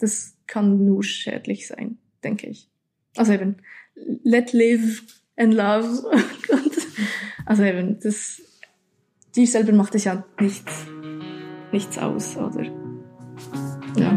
Das 0.00 0.36
kann 0.48 0.84
nur 0.84 1.04
schädlich 1.04 1.68
sein, 1.68 1.98
denke 2.24 2.48
ich. 2.48 2.68
Also 3.16 3.32
eben, 3.32 3.56
let 4.24 4.52
live 4.52 5.04
and 5.36 5.54
love. 5.54 6.10
also 7.46 7.62
eben, 7.62 8.00
das, 8.00 8.42
dir 9.36 9.46
selber 9.46 9.72
macht 9.72 9.94
es 9.94 10.04
ja 10.04 10.26
nichts 10.40 10.86
nichts 11.74 11.98
aus, 11.98 12.36
oder? 12.36 12.64
Ja. 13.96 14.16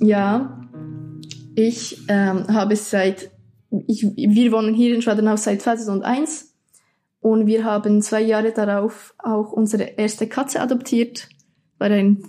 Ja, 0.00 0.60
ich 1.54 2.02
ähm, 2.08 2.46
habe 2.48 2.76
seit, 2.76 3.30
ich, 3.70 4.02
wir 4.14 4.52
wohnen 4.52 4.74
hier 4.74 4.94
in 4.94 5.00
Schwadenhaus 5.00 5.44
seit 5.44 5.62
2001 5.62 6.54
und 7.20 7.46
wir 7.46 7.64
haben 7.64 8.02
zwei 8.02 8.20
Jahre 8.20 8.52
darauf 8.52 9.14
auch 9.18 9.52
unsere 9.52 9.84
erste 9.84 10.26
Katze 10.26 10.60
adoptiert. 10.60 11.28
War 11.78 11.88
ein 11.88 12.24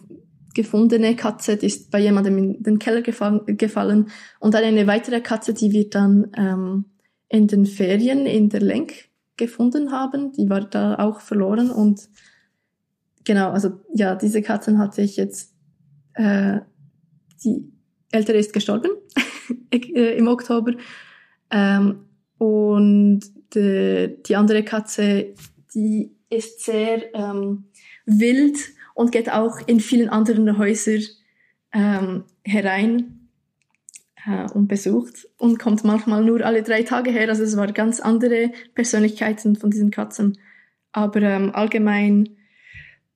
gefundene 0.53 1.15
Katze, 1.15 1.57
die 1.57 1.65
ist 1.65 1.91
bei 1.91 1.99
jemandem 1.99 2.37
in 2.37 2.63
den 2.63 2.79
Keller 2.79 3.01
gefallen. 3.01 4.09
Und 4.39 4.53
dann 4.53 4.63
eine 4.63 4.87
weitere 4.87 5.21
Katze, 5.21 5.53
die 5.53 5.71
wir 5.71 5.89
dann 5.89 6.31
ähm, 6.37 6.85
in 7.29 7.47
den 7.47 7.65
Ferien 7.65 8.25
in 8.25 8.49
der 8.49 8.61
Lenk 8.61 9.09
gefunden 9.37 9.91
haben. 9.91 10.31
Die 10.33 10.49
war 10.49 10.61
da 10.61 10.95
auch 10.99 11.21
verloren. 11.21 11.71
Und 11.71 12.09
genau, 13.23 13.49
also 13.51 13.79
ja, 13.93 14.15
diese 14.15 14.41
Katzen 14.41 14.77
hatte 14.77 15.01
ich 15.01 15.17
jetzt. 15.17 15.53
Äh, 16.13 16.59
die 17.43 17.71
ältere 18.11 18.37
ist 18.37 18.53
gestorben 18.53 18.91
äh, 19.71 20.17
im 20.17 20.27
Oktober. 20.27 20.73
Ähm, 21.49 22.05
und 22.37 23.21
die, 23.55 24.17
die 24.25 24.35
andere 24.35 24.63
Katze, 24.63 25.33
die 25.73 26.15
ist 26.29 26.63
sehr 26.63 27.13
ähm, 27.15 27.65
wild 28.05 28.57
und 28.93 29.12
geht 29.12 29.32
auch 29.32 29.60
in 29.67 29.79
vielen 29.79 30.10
anderen 30.10 30.58
Häuser 30.58 30.99
ähm, 31.73 32.25
herein. 32.43 33.19
äh, 34.25 34.49
und 34.51 34.67
besucht 34.67 35.27
und 35.38 35.60
kommt 35.60 35.84
manchmal 35.84 36.23
nur 36.23 36.45
alle 36.45 36.63
drei 36.63 36.84
Tage 36.84 37.12
her. 37.12 37.29
Also 37.29 37.43
es 37.43 37.58
waren 37.58 37.73
ganz 37.73 37.99
andere 37.99 38.51
Persönlichkeiten 38.73 39.56
von 39.56 39.71
diesen 39.71 39.91
Katzen. 39.91 40.38
Aber 40.91 41.21
ähm, 41.21 41.51
allgemein, 41.53 42.38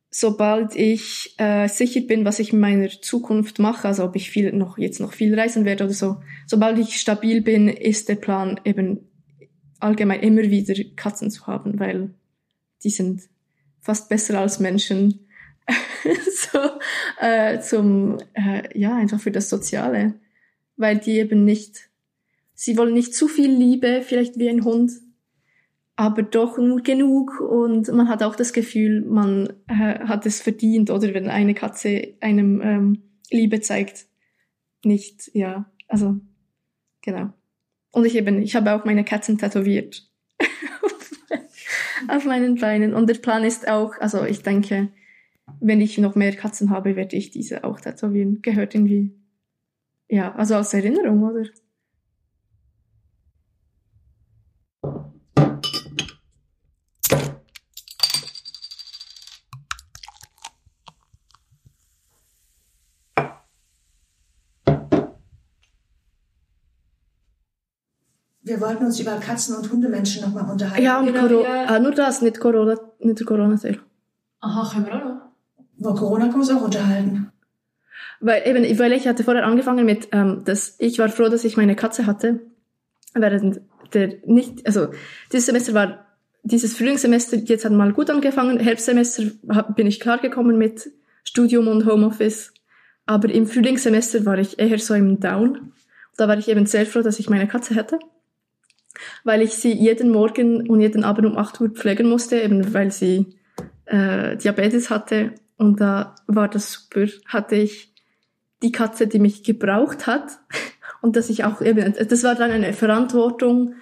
sobald 0.09 0.75
ich 0.75 1.35
äh, 1.37 1.67
sicher 1.67 2.01
bin, 2.01 2.25
was 2.25 2.39
ich 2.39 2.53
in 2.53 2.59
meiner 2.59 2.89
Zukunft 2.89 3.59
mache, 3.59 3.87
also 3.87 4.03
ob 4.03 4.15
ich 4.15 4.29
viel 4.29 4.51
noch 4.53 4.77
jetzt 4.77 4.99
noch 4.99 5.13
viel 5.13 5.37
reisen 5.39 5.65
werde 5.65 5.85
oder 5.85 5.93
so, 5.93 6.17
sobald 6.45 6.79
ich 6.79 6.99
stabil 6.99 7.41
bin, 7.41 7.67
ist 7.67 8.09
der 8.09 8.15
Plan 8.15 8.59
eben 8.63 8.99
allgemein 9.79 10.21
immer 10.21 10.43
wieder 10.43 10.73
Katzen 10.95 11.29
zu 11.29 11.45
haben, 11.45 11.79
weil 11.79 12.15
die 12.83 12.89
sind 12.89 13.21
fast 13.79 14.09
besser 14.09 14.39
als 14.39 14.59
Menschen. 14.59 15.26
so 16.51 16.59
äh, 17.19 17.59
zum 17.59 18.17
äh, 18.33 18.77
ja 18.77 18.95
einfach 18.95 19.19
für 19.19 19.31
das 19.31 19.49
Soziale, 19.49 20.15
weil 20.75 20.97
die 20.97 21.17
eben 21.17 21.43
nicht, 21.43 21.89
sie 22.53 22.77
wollen 22.77 22.93
nicht 22.93 23.13
zu 23.13 23.27
viel 23.27 23.51
Liebe, 23.51 24.01
vielleicht 24.03 24.37
wie 24.39 24.49
ein 24.49 24.63
Hund, 24.63 24.91
aber 25.95 26.23
doch 26.23 26.57
nur 26.57 26.81
genug. 26.81 27.41
Und 27.41 27.89
man 27.89 28.07
hat 28.07 28.23
auch 28.23 28.35
das 28.35 28.53
Gefühl, 28.53 29.01
man 29.01 29.51
äh, 29.67 29.99
hat 30.05 30.25
es 30.25 30.41
verdient 30.41 30.89
oder? 30.89 31.13
Wenn 31.13 31.29
eine 31.29 31.53
Katze 31.53 32.13
einem 32.21 32.61
ähm, 32.61 33.03
Liebe 33.29 33.59
zeigt, 33.59 34.05
nicht 34.85 35.31
ja 35.33 35.69
also 35.87 36.17
genau. 37.01 37.33
Und 37.91 38.05
ich 38.05 38.15
eben 38.15 38.41
ich 38.41 38.55
habe 38.55 38.73
auch 38.73 38.85
meine 38.85 39.03
Katzen 39.03 39.37
tätowiert. 39.37 40.07
Auf 42.07 42.25
meinen 42.25 42.55
Beinen. 42.55 42.93
Und 42.93 43.09
der 43.09 43.15
Plan 43.15 43.43
ist 43.43 43.67
auch 43.67 43.99
also 43.99 44.23
ich 44.23 44.43
denke 44.43 44.89
wenn 45.59 45.81
ich 45.81 45.97
noch 45.97 46.15
mehr 46.15 46.35
Katzen 46.35 46.69
habe, 46.69 46.95
werde 46.95 47.15
ich 47.15 47.31
diese 47.31 47.63
auch 47.63 47.79
tätowieren. 47.79 48.41
Gehört 48.41 48.75
irgendwie, 48.75 49.15
ja, 50.09 50.33
also 50.35 50.55
als 50.55 50.73
Erinnerung, 50.73 51.23
oder? 51.23 51.45
Wir 68.41 68.61
wollten 68.61 68.85
uns 68.85 68.97
über 68.97 69.19
Katzen- 69.19 69.57
und 69.57 69.69
Hundemenschen 69.69 70.21
nochmal 70.21 70.49
unterhalten. 70.49 70.81
Ja, 70.81 70.99
und 70.99 71.07
genau, 71.07 71.27
Corona, 71.27 71.63
ja. 71.63 71.65
ah, 71.65 71.79
nur 71.79 71.91
das, 71.91 72.21
nicht 72.21 72.39
Corona, 72.39 72.79
nicht 72.99 73.19
der 73.19 73.25
Corona-Teil. 73.25 73.81
Aha, 74.39 74.71
können 74.71 74.85
wir 74.85 74.95
auch 74.95 75.03
noch. 75.03 75.16
Über 75.79 75.95
Corona 75.95 76.27
können 76.27 76.35
wir 76.35 76.39
uns 76.39 76.51
auch 76.51 76.63
unterhalten. 76.63 77.31
Weil 78.19 78.47
eben, 78.47 78.79
weil 78.79 78.93
ich 78.93 79.07
hatte 79.07 79.23
vorher 79.23 79.45
angefangen 79.45 79.85
mit, 79.85 80.09
ähm, 80.11 80.43
dass 80.43 80.75
ich 80.79 80.97
war 80.99 81.09
froh, 81.09 81.29
dass 81.29 81.43
ich 81.43 81.57
meine 81.57 81.75
Katze 81.75 82.05
hatte, 82.05 82.39
während 83.13 83.61
der 83.93 84.15
nicht, 84.25 84.65
also 84.65 84.87
dieses 85.31 85.45
Semester 85.45 85.73
war 85.73 86.07
dieses 86.43 86.77
Frühlingssemester 86.77 87.37
jetzt 87.37 87.65
hat 87.65 87.73
mal 87.73 87.91
gut 87.91 88.09
angefangen, 88.09 88.59
Herbstsemester 88.59 89.23
bin 89.75 89.87
ich 89.87 89.99
klargekommen 89.99 90.57
mit 90.57 90.89
Studium 91.23 91.67
und 91.67 91.85
Homeoffice, 91.85 92.53
aber 93.05 93.29
im 93.29 93.47
Frühlingssemester 93.47 94.25
war 94.25 94.37
ich 94.37 94.57
eher 94.57 94.79
so 94.79 94.93
im 94.93 95.19
Down. 95.19 95.73
Da 96.15 96.27
war 96.27 96.37
ich 96.37 96.47
eben 96.47 96.65
sehr 96.65 96.85
froh, 96.85 97.01
dass 97.01 97.19
ich 97.19 97.29
meine 97.29 97.47
Katze 97.47 97.75
hatte, 97.75 97.99
weil 99.23 99.41
ich 99.41 99.55
sie 99.55 99.73
jeden 99.73 100.09
Morgen 100.09 100.69
und 100.69 100.79
jeden 100.79 101.03
Abend 101.03 101.27
um 101.27 101.37
8 101.37 101.61
Uhr 101.61 101.69
pflegen 101.69 102.07
musste, 102.07 102.39
eben 102.39 102.73
weil 102.73 102.91
sie 102.91 103.35
äh, 103.85 104.37
Diabetes 104.37 104.89
hatte 104.89 105.33
und 105.57 105.81
da 105.81 106.15
war 106.27 106.47
das 106.47 106.71
super, 106.71 107.07
hatte 107.25 107.55
ich 107.55 107.93
die 108.63 108.71
Katze, 108.71 109.07
die 109.07 109.19
mich 109.19 109.43
gebraucht 109.43 110.07
hat 110.07 110.39
und 111.01 111.15
dass 111.15 111.29
ich 111.29 111.43
auch 111.43 111.61
eben, 111.61 111.93
das 111.93 112.23
war 112.23 112.35
dann 112.35 112.51
eine 112.51 112.73
Verantwortung, 112.73 113.75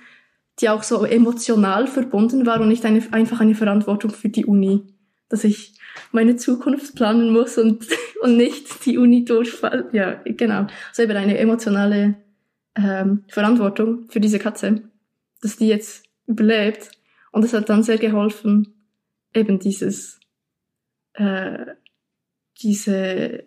die 0.59 0.69
auch 0.69 0.83
so 0.83 1.05
emotional 1.05 1.87
verbunden 1.87 2.45
war 2.45 2.61
und 2.61 2.69
nicht 2.69 2.85
eine, 2.85 3.03
einfach 3.11 3.41
eine 3.41 3.55
Verantwortung 3.55 4.11
für 4.11 4.29
die 4.29 4.45
Uni, 4.45 4.83
dass 5.27 5.43
ich 5.43 5.73
meine 6.11 6.35
Zukunft 6.37 6.95
planen 6.95 7.31
muss 7.31 7.57
und, 7.57 7.85
und 8.21 8.37
nicht 8.37 8.85
die 8.85 8.97
Uni 8.97 9.25
durchfallen. 9.25 9.85
Ja, 9.91 10.21
genau. 10.23 10.67
So 10.93 11.03
eben 11.03 11.17
eine 11.17 11.37
emotionale 11.37 12.15
ähm, 12.75 13.23
Verantwortung 13.27 14.05
für 14.09 14.19
diese 14.19 14.39
Katze, 14.39 14.83
dass 15.41 15.57
die 15.57 15.67
jetzt 15.67 16.05
überlebt. 16.27 16.91
Und 17.31 17.43
es 17.43 17.53
hat 17.53 17.69
dann 17.69 17.83
sehr 17.83 17.97
geholfen, 17.97 18.73
eben 19.33 19.59
dieses, 19.59 20.19
äh, 21.15 21.75
diese 22.61 23.45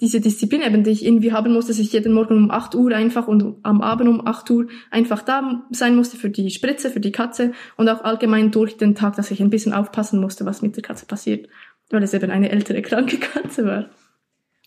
diese 0.00 0.20
Disziplin 0.20 0.62
eben, 0.62 0.82
die 0.82 0.90
ich 0.90 1.04
irgendwie 1.04 1.32
haben 1.32 1.52
musste, 1.52 1.72
dass 1.72 1.78
ich 1.78 1.92
jeden 1.92 2.12
Morgen 2.14 2.36
um 2.36 2.50
8 2.50 2.74
Uhr 2.74 2.92
einfach 2.92 3.28
und 3.28 3.56
am 3.62 3.82
Abend 3.82 4.08
um 4.08 4.26
8 4.26 4.50
Uhr 4.50 4.68
einfach 4.90 5.22
da 5.22 5.66
sein 5.70 5.94
musste 5.94 6.16
für 6.16 6.30
die 6.30 6.50
Spritze, 6.50 6.90
für 6.90 7.00
die 7.00 7.12
Katze 7.12 7.52
und 7.76 7.88
auch 7.88 8.02
allgemein 8.02 8.50
durch 8.50 8.78
den 8.78 8.94
Tag, 8.94 9.16
dass 9.16 9.30
ich 9.30 9.40
ein 9.40 9.50
bisschen 9.50 9.74
aufpassen 9.74 10.20
musste, 10.20 10.46
was 10.46 10.62
mit 10.62 10.76
der 10.76 10.82
Katze 10.82 11.04
passiert, 11.04 11.48
weil 11.90 12.02
es 12.02 12.14
eben 12.14 12.30
eine 12.30 12.50
ältere, 12.50 12.80
kranke 12.82 13.18
Katze 13.18 13.66
war. 13.66 13.84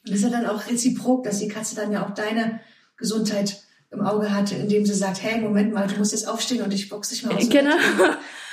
Und 0.06 0.12
das 0.12 0.18
ist 0.18 0.24
ja 0.24 0.30
dann 0.30 0.46
auch 0.46 0.68
reziprok, 0.68 1.24
dass 1.24 1.40
die 1.40 1.48
Katze 1.48 1.76
dann 1.76 1.92
ja 1.92 2.06
auch 2.06 2.14
deine 2.14 2.60
Gesundheit 2.98 3.64
im 3.94 4.02
Auge 4.02 4.34
hatte, 4.34 4.56
indem 4.56 4.86
sie 4.86 4.94
sagt, 4.94 5.22
hey, 5.24 5.40
Moment 5.40 5.74
mal, 5.74 5.88
du 5.88 5.98
musst 5.98 6.12
jetzt 6.12 6.28
aufstehen 6.28 6.62
und 6.62 6.74
ich 6.74 6.90
box 6.90 7.10
dich 7.10 7.24
mal 7.24 7.36
aus. 7.36 7.50
Genau. 7.50 7.76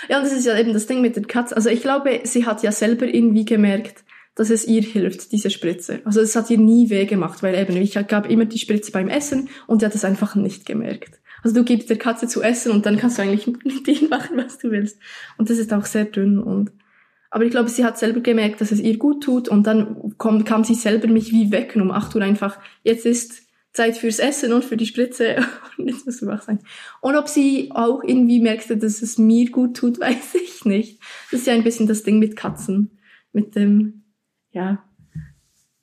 Ja, 0.09 0.17
und 0.17 0.25
das 0.25 0.33
ist 0.33 0.47
ja 0.47 0.59
eben 0.59 0.73
das 0.73 0.87
Ding 0.87 1.03
mit 1.03 1.15
der 1.15 1.23
Katze. 1.23 1.55
Also 1.55 1.69
ich 1.69 1.83
glaube, 1.83 2.21
sie 2.25 2.47
hat 2.47 2.63
ja 2.63 2.73
selber 2.73 3.07
irgendwie 3.07 3.45
gemerkt, 3.45 4.03
dass 4.35 4.49
es 4.51 4.67
ihr 4.67 4.81
hilft, 4.81 5.31
diese 5.31 5.51
Spritze. 5.51 6.01
Also 6.05 6.21
es 6.21 6.35
hat 6.35 6.51
ihr 6.51 6.59
nie 6.59 6.89
weh 6.89 7.05
gemacht, 7.05 7.43
weil 7.43 7.55
eben, 7.55 7.77
ich 7.77 7.93
gab 8.09 8.29
immer 8.29 8.47
die 8.47 8.59
Spritze 8.59 8.93
beim 8.93 9.09
Essen 9.09 9.51
und 9.67 9.81
sie 9.81 9.87
hat 9.87 9.95
es 9.95 10.05
einfach 10.05 10.35
nicht 10.35 10.65
gemerkt. 10.65 11.21
Also 11.43 11.55
du 11.55 11.65
gibst 11.65 11.91
der 11.91 11.99
Katze 11.99 12.27
zu 12.27 12.43
essen 12.43 12.73
und 12.73 12.87
dann 12.87 12.97
kannst 12.97 13.19
du 13.19 13.23
eigentlich 13.23 13.47
mit 13.65 13.87
ihr 13.87 14.09
machen, 14.09 14.39
was 14.39 14.59
du 14.59 14.71
willst. 14.71 14.99
Und 15.37 15.51
das 15.51 15.59
ist 15.59 15.73
auch 15.73 15.85
sehr 15.85 16.07
dünn 16.07 16.39
und 16.39 16.73
aber 17.33 17.45
ich 17.45 17.53
glaube, 17.53 17.69
sie 17.69 17.85
hat 17.85 17.97
selber 17.97 18.21
gemerkt, 18.21 18.61
dass 18.61 18.73
es 18.73 18.81
ihr 18.81 18.99
gut 18.99 19.23
tut 19.23 19.49
und 19.49 19.65
dann 19.65 20.15
kam, 20.19 20.45
kam 20.45 20.65
sie 20.65 20.75
selber 20.75 21.07
mich 21.07 21.31
wie 21.31 21.53
wecken 21.53 21.81
um 21.81 21.93
8 21.93 22.17
Uhr 22.17 22.23
einfach, 22.23 22.59
jetzt 22.83 23.07
ist 23.07 23.43
Zeit 23.73 23.97
fürs 23.97 24.19
Essen 24.19 24.53
und 24.53 24.65
für 24.65 24.77
die 24.77 24.87
Spritze 24.87 25.37
und 25.79 25.89
jetzt 25.89 26.07
muss 26.07 26.25
wach 26.27 26.43
sein. 26.43 26.61
Und 27.01 27.17
ob 27.17 27.29
sie 27.29 27.71
auch 27.73 28.03
irgendwie 28.03 28.41
merkte, 28.41 28.77
dass 28.77 29.03
es 29.03 29.19
mir 29.19 29.51
gut 29.51 29.77
tut, 29.77 30.01
weiß 30.01 30.35
ich 30.35 30.65
nicht. 30.65 31.01
Das 31.31 31.41
ist 31.41 31.47
ja 31.47 31.55
ein 31.55 31.65
bisschen 31.65 31.87
das 31.87 32.03
Ding 32.03 32.19
mit 32.19 32.37
Katzen. 32.37 32.99
Mit 33.33 33.55
dem, 33.55 34.05
ja, 34.51 34.85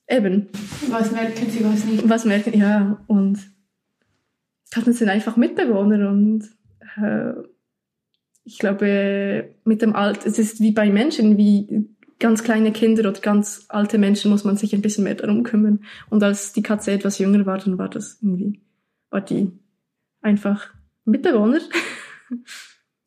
eben. 0.07 0.49
Was 0.89 1.11
merken 1.11 1.49
sie, 1.49 1.63
was 1.63 1.85
nicht? 1.85 2.09
Was 2.09 2.25
merken, 2.25 2.57
ja, 2.57 3.03
und 3.07 3.39
Katzen 4.71 4.93
sind 4.93 5.09
einfach 5.09 5.37
Mitbewohner 5.37 6.09
und 6.09 6.43
äh, 7.01 7.33
ich 8.43 8.59
glaube, 8.59 9.55
mit 9.65 9.81
dem 9.81 9.95
Alt, 9.95 10.25
es 10.25 10.39
ist 10.39 10.61
wie 10.61 10.71
bei 10.71 10.89
Menschen, 10.89 11.37
wie 11.37 11.89
ganz 12.19 12.43
kleine 12.43 12.71
Kinder 12.71 13.09
oder 13.09 13.19
ganz 13.19 13.65
alte 13.69 13.97
Menschen 13.97 14.31
muss 14.31 14.43
man 14.43 14.57
sich 14.57 14.73
ein 14.73 14.81
bisschen 14.81 15.03
mehr 15.03 15.15
darum 15.15 15.43
kümmern. 15.43 15.81
Und 16.09 16.23
als 16.23 16.53
die 16.53 16.63
Katze 16.63 16.91
etwas 16.91 17.17
jünger 17.19 17.45
war, 17.45 17.57
dann 17.57 17.77
war 17.77 17.89
das 17.89 18.17
irgendwie, 18.21 18.61
war 19.09 19.21
die 19.21 19.51
einfach 20.21 20.73
Mitbewohner. 21.05 21.59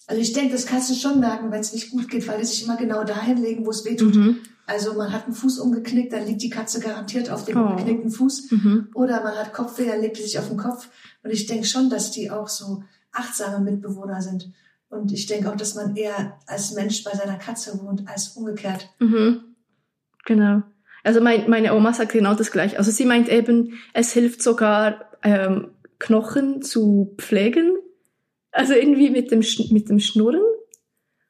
Also 0.06 0.22
ich 0.22 0.32
denke, 0.32 0.50
das 0.50 0.66
Katzen 0.66 0.96
schon 0.96 1.20
merken, 1.20 1.52
wenn 1.52 1.60
es 1.60 1.72
nicht 1.72 1.92
gut 1.92 2.08
geht, 2.08 2.26
weil 2.26 2.40
die 2.40 2.44
sich 2.44 2.64
immer 2.64 2.76
genau 2.76 3.04
dahin 3.04 3.40
legen, 3.40 3.64
wo 3.64 3.70
es 3.70 3.84
weh 3.84 3.94
tut. 3.94 4.16
Mhm. 4.16 4.38
Also 4.66 4.94
man 4.94 5.12
hat 5.12 5.26
einen 5.26 5.34
Fuß 5.34 5.60
umgeknickt, 5.60 6.12
dann 6.12 6.26
liegt 6.26 6.42
die 6.42 6.50
Katze 6.50 6.80
garantiert 6.80 7.30
auf 7.30 7.44
dem 7.44 7.56
oh. 7.56 7.66
umgeknickten 7.66 8.10
Fuß. 8.10 8.50
Mhm. 8.50 8.88
Oder 8.94 9.22
man 9.22 9.36
hat 9.36 9.52
Kopfweh, 9.52 9.86
dann 9.86 10.00
legt 10.00 10.16
sie 10.16 10.24
sich 10.24 10.36
auf 10.40 10.48
den 10.48 10.56
Kopf. 10.56 10.88
Und 11.22 11.30
ich 11.30 11.46
denke 11.46 11.64
schon, 11.64 11.90
dass 11.90 12.10
die 12.10 12.28
auch 12.28 12.48
so 12.48 12.82
achtsame 13.12 13.60
Mitbewohner 13.70 14.20
sind. 14.20 14.52
Und 14.90 15.12
ich 15.12 15.26
denke 15.26 15.50
auch, 15.50 15.56
dass 15.56 15.74
man 15.74 15.96
eher 15.96 16.38
als 16.46 16.74
Mensch 16.74 17.04
bei 17.04 17.12
seiner 17.12 17.38
Katze 17.38 17.80
wohnt, 17.80 18.06
als 18.08 18.28
umgekehrt. 18.30 18.88
Mhm. 18.98 19.54
Genau. 20.26 20.62
Also 21.02 21.20
mein, 21.20 21.48
meine 21.48 21.74
Oma 21.74 21.92
sagt 21.92 22.12
genau 22.12 22.34
das 22.34 22.50
gleiche. 22.50 22.76
Also 22.76 22.90
sie 22.90 23.06
meint 23.06 23.28
eben, 23.28 23.78
es 23.94 24.12
hilft 24.12 24.42
sogar, 24.42 25.06
ähm, 25.22 25.70
Knochen 25.98 26.62
zu 26.62 27.14
pflegen. 27.18 27.76
Also 28.50 28.74
irgendwie 28.74 29.10
mit 29.10 29.30
dem, 29.30 29.44
mit 29.70 29.88
dem 29.88 30.00
Schnurren. 30.00 30.42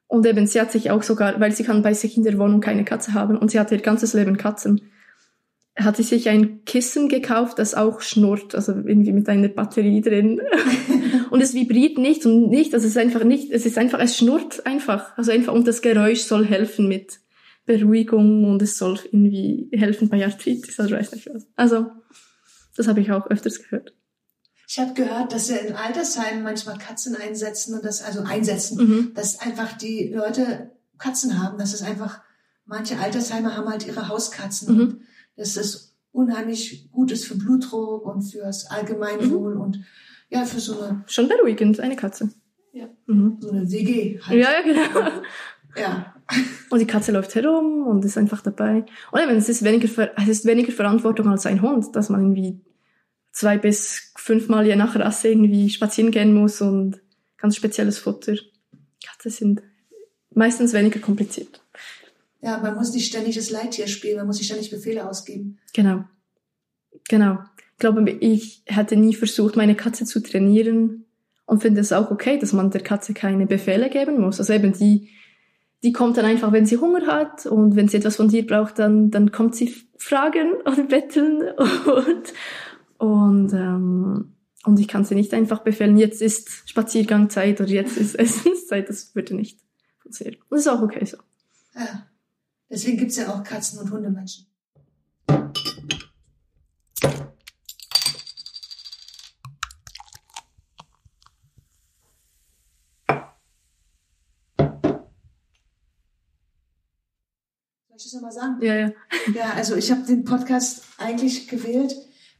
Und 0.07 0.27
eben, 0.27 0.47
sie 0.47 0.61
hat 0.61 0.73
sich 0.73 0.91
auch 0.91 1.03
sogar, 1.03 1.39
weil 1.39 1.53
sie 1.53 1.65
kann 1.65 1.83
bei 1.83 1.93
sich 1.93 2.17
in 2.17 2.25
der 2.25 2.39
Wohnung 2.39 2.61
keine 2.61 2.85
Katze 2.85 3.15
haben 3.15 3.39
und 3.39 3.51
sie 3.51 3.61
hat 3.61 3.71
ihr 3.71 3.79
ganzes 3.79 4.13
Leben 4.13 4.37
Katzen, 4.37 4.91
hat 5.77 5.97
sie 5.97 6.03
sich 6.03 6.29
ein 6.29 6.65
Kissen 6.65 7.09
gekauft, 7.09 7.61
das 7.61 7.75
auch 7.75 8.01
schnurrt, 8.01 8.57
also 8.57 8.73
irgendwie 8.73 9.13
mit 9.13 9.29
einer 9.29 9.49
Batterie 9.49 10.01
drin. 10.01 10.41
und 11.31 11.41
es 11.41 11.55
vibriert 11.55 11.99
nicht 11.99 12.27
und 12.27 12.49
nicht, 12.49 12.75
also 12.75 12.87
es 12.87 12.93
ist 12.93 12.99
einfach 12.99 13.25
nicht, 13.25 13.51
es 13.51 13.67
ist 13.67 13.79
einfach, 13.79 14.01
es 14.01 14.17
schnurrt 14.17 14.67
einfach. 14.67 15.17
Also 15.17 15.33
einfach, 15.33 15.53
und 15.53 15.67
das 15.67 15.83
Geräusch 15.83 16.23
soll 16.23 16.47
helfen 16.47 16.89
mit 16.89 17.21
Beruhigung 17.67 18.45
und 18.45 18.63
es 18.63 18.79
soll 18.79 18.99
irgendwie 19.05 19.69
helfen 19.73 20.09
bei 20.09 20.25
Arthritis, 20.25 20.79
also 20.81 20.95
weiß 20.95 21.13
nicht 21.13 21.29
was. 21.33 21.47
Also, 21.57 21.87
das 22.77 22.89
habe 22.89 23.01
ich 23.01 23.13
auch 23.13 23.27
öfters 23.29 23.63
gehört. 23.63 23.95
Ich 24.67 24.79
habe 24.79 24.95
gehört, 24.95 25.33
dass 25.33 25.49
sie 25.49 25.57
in 25.57 25.75
Altersheimen 25.75 26.45
manchmal 26.45 26.79
Katzen 26.79 27.17
einsetzen 27.17 27.75
und 27.75 27.85
das 27.85 28.03
also 28.03 28.21
einsetzen, 28.21 28.79
mhm. 28.79 29.15
dass 29.15 29.41
einfach 29.41 29.77
die 29.77 30.13
Leute 30.15 30.71
Katzen 30.97 31.43
haben. 31.43 31.59
Das 31.59 31.75
ist 31.75 31.83
einfach, 31.83 32.21
manche 32.67 32.99
Altersheime 32.99 33.57
haben 33.57 33.69
halt 33.69 33.87
ihre 33.87 34.09
Hauskatzen. 34.09 34.77
Mhm. 34.77 35.01
Das 35.37 35.57
ist 35.57 35.97
unheimlich 36.13 36.91
gut 36.91 37.11
ist 37.11 37.27
für 37.27 37.37
Blutdruck 37.37 38.07
und 38.07 38.23
fürs 38.23 38.67
Allgemeinwohl 38.67 39.57
mhm. 39.57 39.61
und 39.61 39.85
ja, 40.31 40.45
für 40.45 40.61
so 40.61 40.81
eine. 40.81 41.05
Schon 41.07 41.29
beruhigend, 41.29 41.81
eine 41.81 41.97
Katze. 41.97 42.31
Ja. 42.73 42.89
Mhm. 43.07 43.39
So 43.41 43.51
eine 43.51 43.71
WG 43.71 44.21
halt. 44.21 44.39
Ja, 44.39 44.51
ja, 44.53 44.63
genau. 44.63 45.11
Ja. 45.77 46.15
Und 46.71 46.79
die 46.79 46.87
Katze 46.87 47.13
läuft 47.13 47.35
herum 47.35 47.87
und 47.87 48.05
ist 48.05 48.17
einfach 48.17 48.43
dabei. 48.43 48.85
Und 49.11 49.21
es 49.21 49.49
ist 49.49 49.63
weniger, 49.63 50.11
es 50.17 50.29
ist 50.29 50.45
weniger 50.45 50.73
Verantwortung 50.73 51.29
als 51.29 51.47
ein 51.47 51.63
Hund, 51.63 51.95
dass 51.95 52.09
man 52.09 52.21
irgendwie 52.23 52.61
zwei 53.33 53.59
bis 53.59 54.13
fünfmal 54.17 54.67
je 54.67 54.77
nach 54.77 54.97
Rasse 54.97 55.29
irgendwie 55.29 55.71
spazieren 55.71 56.11
gehen 56.11 56.35
muss 56.35 56.61
und 56.61 57.01
ganz 57.37 57.57
spezielles 57.57 57.99
Futter. 57.99 58.35
Katzen 59.05 59.31
sind 59.31 59.63
meistens 60.33 60.73
weniger 60.73 61.01
kompliziert. 61.01 61.63
Ja, 62.43 62.59
man 62.59 62.75
muss 62.75 62.93
nicht 62.93 63.07
ständig 63.07 63.37
das 63.37 63.51
Leittier 63.51 63.87
spielen, 63.87 64.17
man 64.17 64.27
muss 64.27 64.39
nicht 64.39 64.47
ständig 64.47 64.71
Befehle 64.71 65.09
ausgeben. 65.09 65.59
Genau. 65.73 66.05
Genau. 67.09 67.39
Ich 67.81 67.83
glaube, 67.83 68.11
ich 68.11 68.63
hätte 68.67 68.95
nie 68.95 69.15
versucht, 69.15 69.57
meine 69.57 69.75
Katze 69.75 70.05
zu 70.05 70.23
trainieren 70.23 71.07
und 71.47 71.63
finde 71.63 71.81
es 71.81 71.93
auch 71.93 72.11
okay, 72.11 72.39
dass 72.39 72.53
man 72.53 72.71
der 72.71 72.83
Katze 72.83 73.15
keine 73.15 73.47
Befehle 73.47 73.89
geben 73.89 74.21
muss. 74.21 74.39
Also 74.39 74.53
eben 74.53 74.75
die, 74.75 75.09
die 75.83 75.91
kommt 75.91 76.19
dann 76.19 76.27
einfach, 76.27 76.53
wenn 76.53 76.67
sie 76.67 76.77
Hunger 76.77 77.07
hat 77.07 77.47
und 77.47 77.77
wenn 77.77 77.89
sie 77.89 77.97
etwas 77.97 78.17
von 78.17 78.29
dir 78.29 78.47
braucht, 78.47 78.79
dann, 78.79 79.11
dann 79.11 79.33
kommt 79.33 79.57
sie 79.57 79.75
fragen 79.97 80.53
oder 80.67 80.83
betteln 80.83 81.41
und, 81.57 82.35
und, 82.99 83.53
ähm, 83.55 84.35
und 84.67 84.79
ich 84.79 84.87
kann 84.87 85.07
sie 85.07 85.15
nicht 85.15 85.33
einfach 85.33 85.61
befehlen, 85.61 85.97
jetzt 85.97 86.21
ist 86.21 86.69
Spaziergangzeit 86.69 87.63
oder 87.63 87.71
jetzt 87.71 87.97
ist 87.97 88.15
Essenszeit. 88.19 88.91
Das 88.91 89.15
würde 89.15 89.37
nicht 89.37 89.59
funktionieren. 90.01 90.43
Und 90.51 90.59
das 90.59 90.67
ist 90.67 90.69
auch 90.69 90.83
okay 90.83 91.07
so. 91.07 91.17
Ja. 91.75 92.07
Deswegen 92.69 92.99
gibt's 92.99 93.17
ja 93.17 93.33
auch 93.33 93.43
Katzen- 93.43 93.79
und 93.79 93.91
Hundemenschen. 93.91 94.45
Ich 108.01 108.05
das 108.05 108.15
nochmal 108.15 108.33
sagen? 108.33 108.57
Ja, 108.63 108.75
ja. 108.75 108.93
Ja, 109.35 109.53
also 109.55 109.77
ich 109.77 109.91
habe 109.91 110.03
den 110.03 110.25
Podcast 110.25 110.83
eigentlich 110.99 111.49
gewählt, 111.49 111.93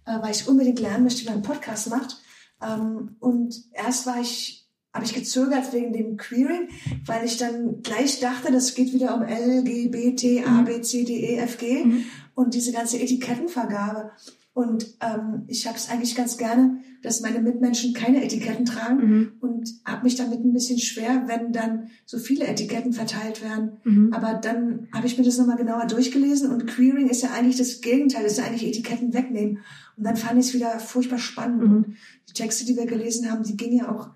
äh, 0.07 0.21
weil 0.21 0.33
ich 0.33 0.49
unbedingt 0.49 0.81
lernen 0.81 1.05
möchte, 1.05 1.23
wie 1.23 1.27
man 1.27 1.35
einen 1.35 1.43
Podcast 1.43 1.91
macht. 1.91 2.17
Ähm, 2.63 3.17
und 3.21 3.55
erst 3.73 4.07
war 4.07 4.21
ich, 4.21 4.67
habe 4.93 5.05
ich 5.05 5.15
gezögert 5.15 5.73
wegen 5.73 5.93
dem 5.93 6.17
Queering, 6.17 6.69
weil 7.07 7.25
ich 7.25 7.37
dann 7.37 7.83
gleich 7.83 8.21
dachte, 8.21 8.51
das 8.51 8.75
geht 8.75 8.93
wieder 8.93 9.15
um 9.15 9.23
L, 9.23 9.63
G, 9.63 9.89
B, 9.89 10.15
T, 10.15 10.45
A, 10.45 10.63
B, 10.63 10.81
C, 10.81 11.05
D, 11.05 11.35
E, 11.35 11.37
F, 11.37 11.59
G 11.59 11.85
mhm. 11.85 12.05
und 12.35 12.55
diese 12.55 12.73
ganze 12.73 12.99
Etikettenvergabe. 12.99 14.13
Und 14.53 14.97
ähm, 15.01 15.45
ich 15.47 15.67
habe 15.67 15.77
es 15.77 15.89
eigentlich 15.89 16.17
ganz 16.17 16.37
gerne, 16.37 16.81
dass 17.03 17.21
meine 17.21 17.41
Mitmenschen 17.41 17.95
keine 17.95 18.23
Etiketten 18.25 18.65
tragen 18.67 18.97
mhm. 18.97 19.33
und 19.41 19.71
habe 19.85 20.03
mich 20.03 20.17
damit 20.17 20.45
ein 20.45 20.53
bisschen 20.53 20.79
schwer, 20.79 21.25
wenn 21.27 21.53
dann 21.53 21.91
so 22.05 22.19
viele 22.19 22.47
Etiketten 22.47 22.93
verteilt 22.93 23.43
werden. 23.43 23.79
Mhm. 23.85 24.13
Aber 24.13 24.35
dann 24.35 24.89
habe 24.93 25.07
ich 25.07 25.17
mir 25.17 25.25
das 25.25 25.39
nochmal 25.39 25.57
genauer 25.57 25.87
durchgelesen 25.87 26.51
und 26.51 26.67
Queering 26.67 27.09
ist 27.09 27.23
ja 27.23 27.31
eigentlich 27.31 27.57
das 27.57 27.81
Gegenteil, 27.81 28.25
ist 28.25 28.39
ja 28.39 28.45
eigentlich 28.45 28.67
Etiketten 28.67 29.15
wegnehmen. 29.15 29.59
Und 29.97 30.05
dann 30.05 30.17
fand 30.17 30.41
ich 30.41 30.49
es 30.49 30.55
wieder 30.55 30.81
furchtbar 30.81 31.19
spannend. 31.19 31.63
Mhm. 31.63 31.77
Und 31.77 31.97
die 32.29 32.35
Texte, 32.35 32.65
die 32.65 32.77
wir 32.77 32.87
gelesen 32.87 33.31
haben, 33.31 33.45
die 33.45 33.57
gingen 33.57 33.79
ja 33.79 33.95
auch 33.95 34.11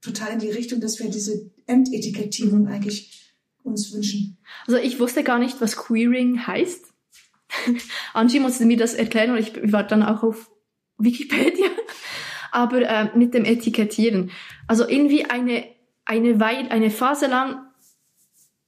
total 0.00 0.32
in 0.32 0.38
die 0.38 0.50
Richtung, 0.50 0.80
dass 0.80 1.00
wir 1.00 1.10
diese 1.10 1.50
Endetikettierung 1.66 2.62
mhm. 2.62 2.68
eigentlich 2.68 3.34
uns 3.64 3.92
wünschen. 3.92 4.38
Also 4.66 4.78
ich 4.78 5.00
wusste 5.00 5.24
gar 5.24 5.38
nicht, 5.38 5.60
was 5.60 5.76
Queering 5.76 6.46
heißt. 6.46 6.89
Angie 8.14 8.40
musste 8.40 8.64
mir 8.64 8.76
das 8.76 8.94
erklären 8.94 9.30
und 9.30 9.38
ich 9.38 9.72
war 9.72 9.84
dann 9.84 10.02
auch 10.02 10.22
auf 10.22 10.50
Wikipedia. 10.98 11.68
Aber 12.52 12.82
äh, 12.82 13.16
mit 13.16 13.32
dem 13.34 13.44
Etikettieren. 13.44 14.30
Also 14.66 14.88
irgendwie 14.88 15.24
eine, 15.26 15.64
eine 16.04 16.40
Weile, 16.40 16.70
eine 16.70 16.90
Phase 16.90 17.26
lang, 17.26 17.66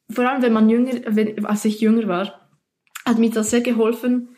vor 0.09 0.29
allem 0.29 0.43
wenn 0.43 0.53
man 0.53 0.69
jünger, 0.69 1.01
wenn, 1.07 1.45
als 1.45 1.65
ich 1.65 1.81
jünger 1.81 2.07
war, 2.07 2.49
hat 3.05 3.19
mir 3.19 3.31
das 3.31 3.51
sehr 3.51 3.61
geholfen, 3.61 4.37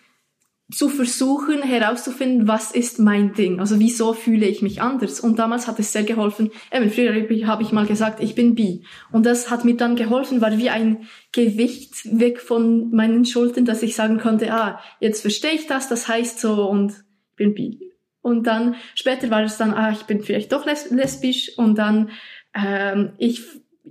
zu 0.75 0.89
versuchen 0.89 1.63
herauszufinden, 1.63 2.49
was 2.49 2.73
ist 2.73 2.99
mein 2.99 3.33
Ding, 3.33 3.61
also 3.61 3.79
wieso 3.79 4.13
fühle 4.13 4.47
ich 4.47 4.61
mich 4.61 4.83
anders. 4.83 5.21
Und 5.21 5.39
damals 5.39 5.67
hat 5.69 5.79
es 5.79 5.93
sehr 5.93 6.03
geholfen, 6.03 6.51
eben 6.73 6.91
früher 6.91 7.47
habe 7.47 7.63
ich 7.63 7.73
mal 7.73 7.87
gesagt, 7.87 8.21
ich 8.21 8.35
bin 8.35 8.55
bi. 8.55 8.83
Und 9.13 9.25
das 9.25 9.51
hat 9.51 9.65
mir 9.65 9.77
dann 9.77 9.97
geholfen, 9.97 10.41
war 10.41 10.59
wie 10.59 10.71
ein 10.71 11.07
Gewicht 11.33 12.19
weg 12.19 12.41
von 12.41 12.91
meinen 12.91 13.25
Schultern, 13.25 13.65
dass 13.65 13.83
ich 13.83 13.95
sagen 13.95 14.19
konnte, 14.19 14.53
ah, 14.53 14.81
jetzt 15.01 15.21
verstehe 15.21 15.53
ich 15.53 15.67
das, 15.67 15.89
das 15.89 16.09
heißt 16.09 16.41
so 16.41 16.69
und 16.69 16.93
ich 16.93 17.37
bin 17.37 17.55
bi. 17.55 17.93
Und 18.21 18.47
dann 18.47 18.77
später 18.95 19.31
war 19.31 19.43
es 19.43 19.59
dann, 19.59 19.75
ah, 19.75 19.93
ich 19.93 20.03
bin 20.05 20.23
vielleicht 20.23 20.53
doch 20.53 20.67
lesbisch 20.67 21.57
und 21.57 21.77
dann 21.77 22.11
ähm, 22.55 23.13
ich 23.19 23.43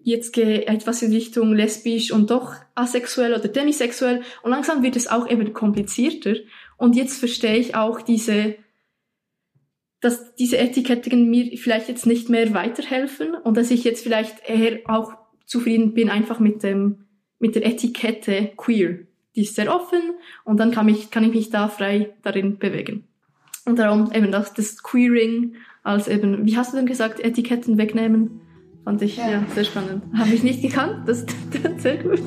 jetzt 0.03 0.33
gehe 0.33 0.65
etwas 0.65 1.01
in 1.01 1.13
Richtung 1.13 1.53
lesbisch 1.53 2.11
und 2.11 2.31
doch 2.31 2.55
asexuell 2.73 3.33
oder 3.33 3.47
demisexuell 3.47 4.21
und 4.41 4.51
langsam 4.51 4.81
wird 4.81 4.95
es 4.95 5.07
auch 5.07 5.29
eben 5.29 5.53
komplizierter 5.53 6.35
und 6.77 6.95
jetzt 6.95 7.19
verstehe 7.19 7.57
ich 7.57 7.75
auch 7.75 8.01
diese, 8.01 8.55
dass 10.01 10.35
diese 10.35 10.57
Etiketten 10.57 11.29
mir 11.29 11.57
vielleicht 11.57 11.87
jetzt 11.87 12.05
nicht 12.05 12.29
mehr 12.29 12.53
weiterhelfen 12.53 13.35
und 13.35 13.57
dass 13.57 13.71
ich 13.71 13.83
jetzt 13.83 14.03
vielleicht 14.03 14.47
eher 14.47 14.79
auch 14.85 15.13
zufrieden 15.45 15.93
bin 15.93 16.09
einfach 16.09 16.39
mit 16.39 16.63
dem, 16.63 17.05
mit 17.39 17.55
der 17.55 17.65
Etikette 17.65 18.51
queer. 18.57 18.99
Die 19.35 19.43
ist 19.43 19.55
sehr 19.55 19.73
offen 19.73 20.01
und 20.43 20.59
dann 20.59 20.71
kann 20.71 20.87
ich, 20.89 21.09
kann 21.09 21.23
ich 21.23 21.33
mich 21.33 21.49
da 21.49 21.67
frei 21.67 22.13
darin 22.21 22.59
bewegen. 22.59 23.07
Und 23.65 23.79
darum 23.79 24.11
eben 24.11 24.31
das, 24.31 24.53
das 24.53 24.83
Queering 24.83 25.55
als 25.83 26.07
eben, 26.07 26.45
wie 26.45 26.57
hast 26.57 26.73
du 26.73 26.77
denn 26.77 26.85
gesagt, 26.85 27.19
Etiketten 27.19 27.77
wegnehmen? 27.77 28.41
Fand 28.83 29.01
ich 29.01 29.17
ja, 29.17 29.31
ja 29.31 29.45
sehr 29.53 29.63
spannend. 29.63 30.03
Habe 30.17 30.33
ich 30.33 30.43
nicht 30.43 30.61
gekannt, 30.61 31.07
das 31.07 31.21
ist 31.51 31.81
sehr 31.81 31.97
gut. 32.03 32.21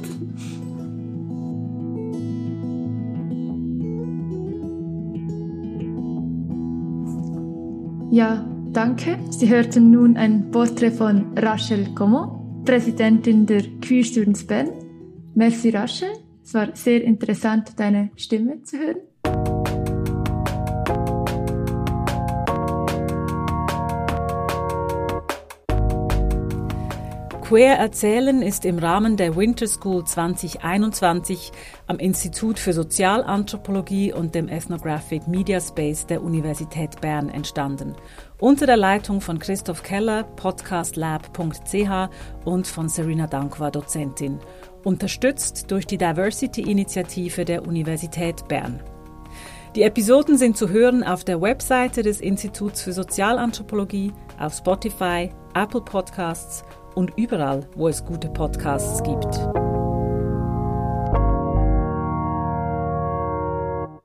Ja, 8.10 8.46
danke. 8.72 9.18
Sie 9.30 9.48
hörten 9.48 9.90
nun 9.90 10.16
ein 10.16 10.50
Porträt 10.50 10.92
von 10.92 11.36
Rachel 11.36 11.92
Como, 11.94 12.62
Präsidentin 12.64 13.46
der 13.46 13.62
Queer 13.80 14.04
Students 14.04 14.46
Bern. 14.46 14.70
Merci 15.34 15.70
Rachel, 15.70 16.10
es 16.42 16.54
war 16.54 16.74
sehr 16.74 17.02
interessant, 17.02 17.72
deine 17.76 18.10
Stimme 18.16 18.62
zu 18.62 18.78
hören. 18.78 18.98
Queer 27.48 27.76
Erzählen 27.76 28.42
ist 28.42 28.64
im 28.64 28.80
Rahmen 28.80 29.16
der 29.16 29.36
Winter 29.36 29.68
School 29.68 30.02
2021 30.02 31.52
am 31.86 32.00
Institut 32.00 32.58
für 32.58 32.72
Sozialanthropologie 32.72 34.12
und 34.12 34.34
dem 34.34 34.48
Ethnographic 34.48 35.28
Media 35.28 35.60
Space 35.60 36.06
der 36.06 36.24
Universität 36.24 37.00
Bern 37.00 37.28
entstanden. 37.28 37.94
Unter 38.40 38.66
der 38.66 38.76
Leitung 38.76 39.20
von 39.20 39.38
Christoph 39.38 39.84
Keller, 39.84 40.24
podcastlab.ch 40.24 42.10
und 42.44 42.66
von 42.66 42.88
Serena 42.88 43.28
Dankwa, 43.28 43.70
Dozentin. 43.70 44.40
Unterstützt 44.82 45.70
durch 45.70 45.86
die 45.86 45.98
Diversity-Initiative 45.98 47.44
der 47.44 47.64
Universität 47.64 48.48
Bern. 48.48 48.82
Die 49.76 49.82
Episoden 49.82 50.36
sind 50.36 50.56
zu 50.56 50.70
hören 50.70 51.04
auf 51.04 51.22
der 51.22 51.40
Webseite 51.40 52.02
des 52.02 52.20
Instituts 52.20 52.82
für 52.82 52.92
Sozialanthropologie, 52.92 54.12
auf 54.36 54.54
Spotify, 54.54 55.30
Apple 55.54 55.82
Podcasts 55.82 56.64
und 56.96 57.12
überall, 57.16 57.66
wo 57.76 57.86
es 57.86 58.04
gute 58.04 58.28
Podcasts 58.28 59.02
gibt. 59.04 59.65